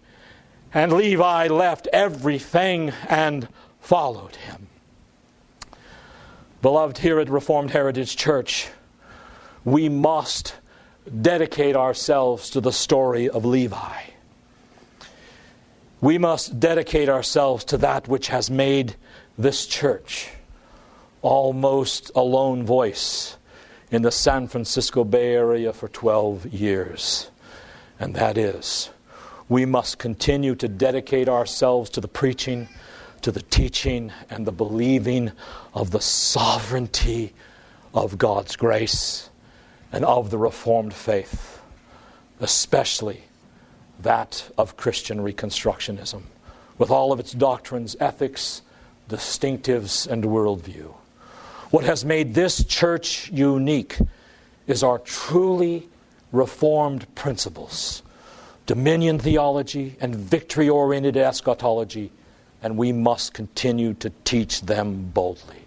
And 0.75 0.91
Levi 0.91 1.47
left 1.47 1.87
everything 1.93 2.91
and 3.07 3.47
followed 3.79 4.35
him. 4.35 4.67
Beloved, 6.61 6.97
here 6.97 7.17
at 7.21 7.29
Reformed 7.29 7.71
Heritage 7.71 8.17
Church, 8.17 8.67
we 9.63 9.87
must 9.87 10.53
dedicate 11.21 11.77
ourselves 11.77 12.49
to 12.49 12.59
the 12.59 12.73
story 12.73 13.29
of 13.29 13.45
Levi. 13.45 14.01
We 16.01 16.17
must 16.17 16.59
dedicate 16.59 17.07
ourselves 17.07 17.63
to 17.65 17.77
that 17.77 18.09
which 18.09 18.27
has 18.27 18.51
made 18.51 18.95
this 19.37 19.67
church 19.67 20.29
almost 21.21 22.11
a 22.15 22.21
lone 22.21 22.63
voice 22.63 23.37
in 23.91 24.01
the 24.01 24.11
San 24.11 24.49
Francisco 24.49 25.05
Bay 25.05 25.35
Area 25.35 25.71
for 25.71 25.87
12 25.87 26.47
years. 26.47 27.31
And 27.97 28.13
that 28.15 28.37
is, 28.37 28.89
we 29.47 29.65
must 29.65 29.99
continue 29.99 30.55
to 30.55 30.67
dedicate 30.67 31.29
ourselves 31.29 31.89
to 31.91 32.01
the 32.01 32.07
preaching, 32.07 32.67
to 33.21 33.31
the 33.31 33.41
teaching, 33.41 34.11
and 34.29 34.45
the 34.45 34.51
believing 34.51 35.31
of 35.73 35.91
the 35.91 36.01
sovereignty 36.01 37.33
of 37.93 38.17
God's 38.17 38.55
grace 38.55 39.29
and 39.91 40.03
of 40.03 40.31
the 40.31 40.37
Reformed 40.37 40.93
faith, 40.93 41.61
especially 42.39 43.23
that 44.01 44.49
of 44.57 44.77
Christian 44.77 45.19
Reconstructionism, 45.19 46.23
with 46.77 46.89
all 46.89 47.11
of 47.11 47.19
its 47.19 47.31
doctrines, 47.31 47.95
ethics, 47.99 48.61
distinctives, 49.09 50.07
and 50.07 50.23
worldview. 50.23 50.93
What 51.69 51.85
has 51.85 52.03
made 52.03 52.33
this 52.33 52.63
church 52.63 53.29
unique 53.31 53.97
is 54.67 54.83
our 54.83 54.99
truly 54.99 55.87
Reformed 56.31 57.13
principles 57.15 58.01
dominion 58.65 59.19
theology 59.19 59.95
and 59.99 60.15
victory 60.15 60.69
oriented 60.69 61.17
eschatology, 61.17 62.11
and 62.61 62.77
we 62.77 62.91
must 62.91 63.33
continue 63.33 63.93
to 63.95 64.11
teach 64.23 64.61
them 64.61 65.11
boldly. 65.13 65.57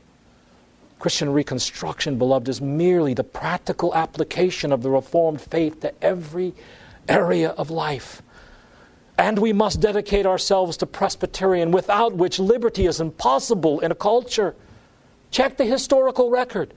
Christian 0.99 1.33
reconstruction, 1.33 2.19
beloved, 2.19 2.49
is 2.49 2.61
merely 2.61 3.15
the 3.15 3.23
practical 3.23 3.95
application 3.95 4.73
of 4.73 4.83
the 4.83 4.91
Reformed 4.91 5.41
faith 5.41 5.81
to 5.81 5.93
every 6.03 6.55
area 7.09 7.51
of 7.51 7.71
life. 7.71 8.21
And 9.17 9.39
we 9.39 9.53
must 9.53 9.81
dedicate 9.81 10.27
ourselves 10.27 10.77
to 10.79 10.87
Presbyterian, 10.87 11.71
without 11.71 12.15
which 12.15 12.39
liberty 12.39 12.87
is 12.87 13.01
impossible 13.01 13.81
in 13.81 13.93
a 13.93 13.97
culture. 13.97 14.57
Check 15.31 15.57
the 15.57 15.65
historical 15.65 16.31
record. 16.31 16.75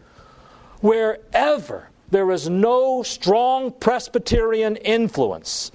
Wherever 0.81 1.89
there 2.10 2.29
is 2.31 2.49
no 2.49 3.03
strong 3.03 3.71
Presbyterian 3.71 4.75
influence, 4.75 5.71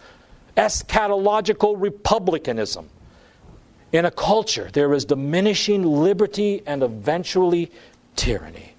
eschatological 0.57 1.81
republicanism, 1.81 2.88
in 3.92 4.05
a 4.05 4.11
culture, 4.11 4.69
there 4.73 4.92
is 4.92 5.05
diminishing 5.05 5.83
liberty 5.85 6.62
and 6.66 6.83
eventually 6.83 7.71
tyranny. 8.16 8.73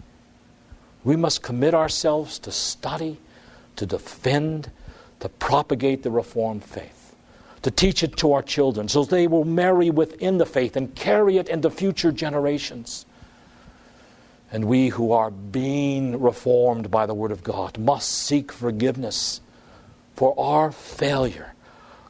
We 1.04 1.16
must 1.16 1.42
commit 1.42 1.74
ourselves 1.74 2.40
to 2.40 2.52
study, 2.52 3.18
to 3.78 3.86
defend, 3.86 4.72
to 5.22 5.30
propagate 5.30 6.04
the 6.04 6.12
Reformed 6.12 6.64
faith, 6.64 7.16
to 7.62 7.72
teach 7.72 8.04
it 8.04 8.18
to 8.18 8.34
our 8.34 8.42
children 8.42 8.88
so 8.88 9.04
they 9.04 9.28
will 9.28 9.46
marry 9.46 9.90
within 9.90 10.38
the 10.38 10.46
faith 10.46 10.76
and 10.76 10.94
carry 10.96 11.38
it 11.38 11.48
into 11.48 11.70
future 11.70 12.12
generations. 12.12 13.06
And 14.52 14.66
we 14.66 14.90
who 14.90 15.12
are 15.12 15.32
being 15.32 16.20
reformed 16.22 16.92
by 16.92 17.06
the 17.06 17.14
Word 17.14 17.32
of 17.32 17.44
God 17.44 17.78
must 17.78 18.10
seek 18.10 18.52
forgiveness 18.52 19.42
for 20.16 20.38
our 20.40 20.72
failure, 20.72 21.54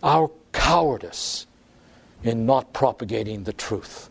our 0.07 0.31
cowardice 0.53 1.45
in 2.23 2.45
not 2.45 2.71
propagating 2.73 3.43
the 3.43 3.53
truth 3.53 4.09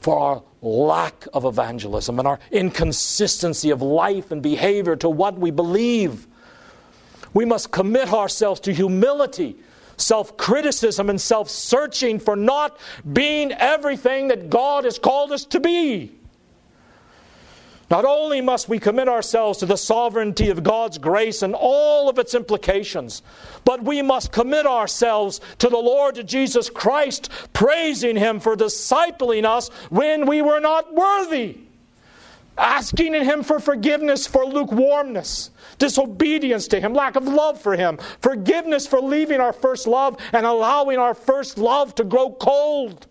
for 0.00 0.18
our 0.18 0.42
lack 0.60 1.26
of 1.32 1.44
evangelism 1.44 2.18
and 2.18 2.28
our 2.28 2.38
inconsistency 2.52 3.70
of 3.70 3.80
life 3.82 4.30
and 4.30 4.42
behavior 4.42 4.94
to 4.94 5.08
what 5.08 5.38
we 5.38 5.50
believe. 5.50 6.26
We 7.32 7.44
must 7.44 7.70
commit 7.70 8.12
ourselves 8.12 8.60
to 8.60 8.74
humility, 8.74 9.56
self 9.96 10.36
criticism, 10.36 11.08
and 11.08 11.20
self 11.20 11.48
searching 11.48 12.20
for 12.20 12.36
not 12.36 12.78
being 13.10 13.50
everything 13.52 14.28
that 14.28 14.50
God 14.50 14.84
has 14.84 14.98
called 14.98 15.32
us 15.32 15.46
to 15.46 15.60
be. 15.60 16.17
Not 17.90 18.04
only 18.04 18.42
must 18.42 18.68
we 18.68 18.78
commit 18.78 19.08
ourselves 19.08 19.58
to 19.58 19.66
the 19.66 19.76
sovereignty 19.76 20.50
of 20.50 20.62
God's 20.62 20.98
grace 20.98 21.40
and 21.40 21.54
all 21.54 22.10
of 22.10 22.18
its 22.18 22.34
implications, 22.34 23.22
but 23.64 23.82
we 23.82 24.02
must 24.02 24.30
commit 24.30 24.66
ourselves 24.66 25.40
to 25.58 25.68
the 25.68 25.78
Lord 25.78 26.26
Jesus 26.26 26.68
Christ, 26.68 27.30
praising 27.54 28.16
Him 28.16 28.40
for 28.40 28.56
discipling 28.56 29.46
us 29.46 29.68
when 29.88 30.26
we 30.26 30.42
were 30.42 30.60
not 30.60 30.94
worthy, 30.94 31.56
asking 32.58 33.14
in 33.14 33.24
Him 33.24 33.42
for 33.42 33.58
forgiveness 33.58 34.26
for 34.26 34.44
lukewarmness, 34.44 35.50
disobedience 35.78 36.68
to 36.68 36.80
Him, 36.80 36.92
lack 36.92 37.16
of 37.16 37.24
love 37.26 37.58
for 37.58 37.74
Him, 37.74 37.98
forgiveness 38.20 38.86
for 38.86 39.00
leaving 39.00 39.40
our 39.40 39.54
first 39.54 39.86
love 39.86 40.18
and 40.34 40.44
allowing 40.44 40.98
our 40.98 41.14
first 41.14 41.56
love 41.56 41.94
to 41.94 42.04
grow 42.04 42.32
cold 42.32 43.06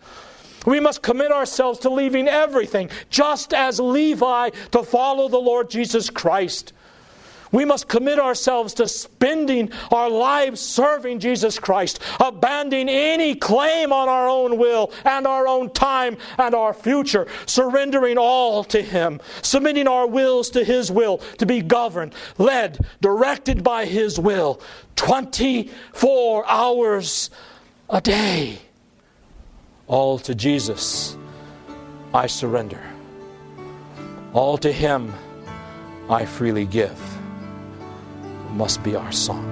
we 0.65 0.79
must 0.79 1.01
commit 1.01 1.31
ourselves 1.31 1.79
to 1.79 1.89
leaving 1.89 2.27
everything, 2.27 2.89
just 3.09 3.53
as 3.53 3.79
Levi 3.79 4.49
to 4.71 4.83
follow 4.83 5.29
the 5.29 5.37
Lord 5.37 5.69
Jesus 5.69 6.09
Christ. 6.09 6.73
We 7.51 7.65
must 7.65 7.87
commit 7.87 8.19
ourselves 8.19 8.73
to 8.75 8.87
spending 8.87 9.71
our 9.91 10.09
lives 10.09 10.59
serving 10.59 11.19
Jesus 11.19 11.59
Christ, 11.59 11.99
abandoning 12.19 12.89
any 12.89 13.35
claim 13.35 13.93
on 13.93 14.09
our 14.09 14.27
own 14.27 14.57
will 14.57 14.91
and 15.05 15.25
our 15.25 15.47
own 15.47 15.71
time 15.71 16.17
and 16.37 16.53
our 16.53 16.73
future, 16.73 17.27
surrendering 17.45 18.17
all 18.17 18.63
to 18.65 18.81
Him, 18.81 19.21
submitting 19.41 19.87
our 19.87 20.07
wills 20.07 20.49
to 20.51 20.63
His 20.63 20.91
will, 20.91 21.19
to 21.37 21.45
be 21.45 21.61
governed, 21.61 22.13
led, 22.37 22.79
directed 23.01 23.63
by 23.63 23.85
His 23.85 24.19
will 24.19 24.61
24 24.95 26.45
hours 26.47 27.29
a 27.89 28.01
day. 28.01 28.59
All 29.87 30.19
to 30.19 30.35
Jesus 30.35 31.17
I 32.13 32.27
surrender. 32.27 32.81
All 34.33 34.57
to 34.57 34.71
Him 34.71 35.13
I 36.09 36.25
freely 36.25 36.65
give. 36.65 36.99
Must 38.51 38.83
be 38.83 38.95
our 38.95 39.11
song. 39.13 39.45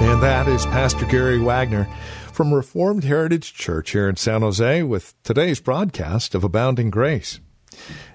And 0.00 0.22
that 0.22 0.46
is 0.46 0.64
Pastor 0.66 1.06
Gary 1.06 1.40
Wagner 1.40 1.88
from 2.32 2.54
Reformed 2.54 3.02
Heritage 3.02 3.52
Church 3.52 3.90
here 3.90 4.08
in 4.08 4.14
San 4.14 4.42
Jose 4.42 4.84
with 4.84 5.20
today's 5.24 5.58
broadcast 5.58 6.36
of 6.36 6.44
Abounding 6.44 6.90
Grace. 6.90 7.40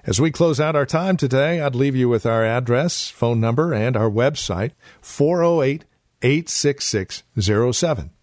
As 0.04 0.18
we 0.18 0.30
close 0.30 0.58
out 0.58 0.76
our 0.76 0.86
time 0.86 1.18
today, 1.18 1.60
I'd 1.60 1.74
leave 1.74 1.94
you 1.94 2.08
with 2.08 2.24
our 2.24 2.42
address, 2.42 3.10
phone 3.10 3.38
number, 3.38 3.74
and 3.74 3.98
our 3.98 4.10
website, 4.10 4.72
408 5.02 5.84
866 6.22 7.22
07. 7.38 8.13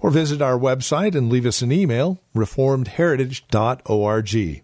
Or 0.00 0.10
visit 0.10 0.40
our 0.40 0.58
website 0.58 1.14
and 1.14 1.30
leave 1.30 1.46
us 1.46 1.62
an 1.62 1.72
email, 1.72 2.18
reformedheritage.org. 2.34 4.62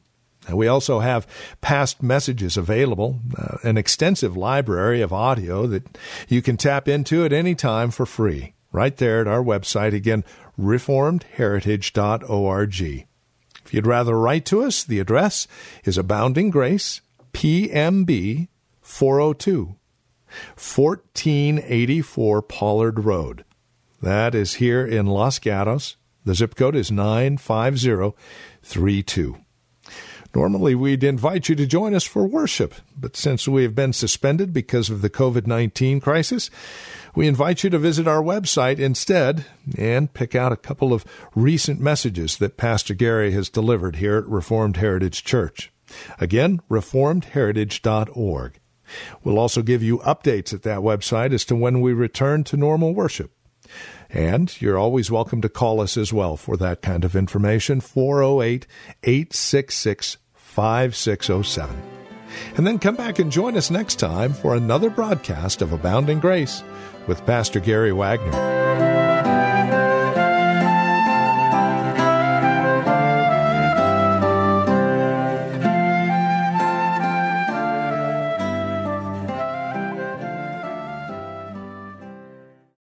We 0.53 0.69
also 0.69 1.01
have 1.01 1.27
past 1.61 2.03
messages 2.03 2.57
available, 2.57 3.21
uh, 3.37 3.59
an 3.63 3.77
extensive 3.79 4.37
library 4.37 5.01
of 5.01 5.13
audio 5.13 5.67
that 5.67 5.99
you 6.29 6.43
can 6.43 6.57
tap 6.57 6.89
into 6.89 7.25
at 7.25 7.33
any 7.33 7.55
time 7.55 7.91
for 7.91 8.05
free, 8.05 8.53
right 8.71 8.95
there 8.97 9.21
at 9.21 9.27
our 9.27 9.43
website, 9.43 9.95
again, 9.95 10.25
reformedheritage.org. 10.61 13.07
If 13.65 13.73
you'd 13.73 13.87
rather 13.87 14.19
write 14.19 14.45
to 14.47 14.63
us, 14.63 14.83
the 14.85 15.01
address 15.01 15.49
is 15.85 15.97
Abounding 15.97 16.51
Grace, 16.51 17.01
PMB 17.33 18.49
402, 18.83 19.77
1484 20.57 22.43
Pollard 22.43 23.05
Road. 23.05 23.45
That 24.05 24.35
is 24.35 24.57
here 24.57 24.87
in 24.87 25.07
Los 25.07 25.39
Gatos. 25.39 25.97
The 26.27 26.35
zip 26.35 26.57
code 26.57 26.77
is 26.77 26.93
95032. 26.93 29.39
Normally, 30.35 30.75
we'd 30.75 31.03
invite 31.03 31.49
you 31.49 31.55
to 31.55 31.67
join 31.67 31.95
us 31.95 32.05
for 32.05 32.27
worship, 32.27 32.75
but 32.95 33.17
since 33.17 33.49
we 33.49 33.63
have 33.63 33.75
been 33.75 33.95
suspended 33.95 34.53
because 34.53 34.91
of 34.91 35.01
the 35.01 35.09
COVID 35.09 35.47
19 35.47 36.01
crisis, 36.01 36.51
we 37.15 37.27
invite 37.27 37.65
you 37.65 37.71
to 37.71 37.79
visit 37.79 38.07
our 38.07 38.23
website 38.23 38.79
instead 38.79 39.47
and 39.79 40.13
pick 40.13 40.35
out 40.35 40.53
a 40.53 40.57
couple 40.57 40.93
of 40.93 41.07
recent 41.35 41.81
messages 41.81 42.37
that 42.37 42.59
Pastor 42.59 42.93
Gary 42.93 43.33
has 43.33 43.49
delivered 43.49 43.97
here 43.97 44.19
at 44.19 44.27
Reformed 44.27 44.77
Heritage 44.77 45.25
Church. 45.25 45.73
Again, 46.21 46.61
reformedheritage.org. 46.69 48.61
We'll 49.23 49.39
also 49.39 49.63
give 49.63 49.83
you 49.83 49.97
updates 50.01 50.53
at 50.53 50.63
that 50.65 50.81
website 50.81 51.33
as 51.33 51.47
to 51.47 51.57
when 51.57 51.81
we 51.81 51.95
return 51.95 52.45
to 52.45 52.59
normal 52.59 52.93
worship. 52.93 53.31
And 54.15 54.61
you're 54.63 54.79
always 54.79 55.11
welcome 55.11 55.41
to 55.43 55.49
call 55.49 55.81
us 55.81 55.97
as 55.97 56.13
well 56.13 56.37
for 56.37 56.57
that 56.59 56.83
kind 56.83 57.05
of 57.05 57.17
information 57.17 57.81
408 57.81 58.65
866 59.03 60.19
5607. 60.35 61.83
And 62.57 62.67
then 62.67 62.79
come 62.79 62.95
back 62.95 63.19
and 63.19 63.31
join 63.31 63.57
us 63.57 63.73
next 63.73 63.97
time 63.97 64.33
for 64.33 64.55
another 64.55 64.89
broadcast 64.89 65.63
of 65.63 65.73
Abounding 65.73 66.21
Grace 66.21 66.63
with 67.09 67.27
Pastor 67.27 67.59
Gary 67.59 67.93
Wagner. 67.93 68.94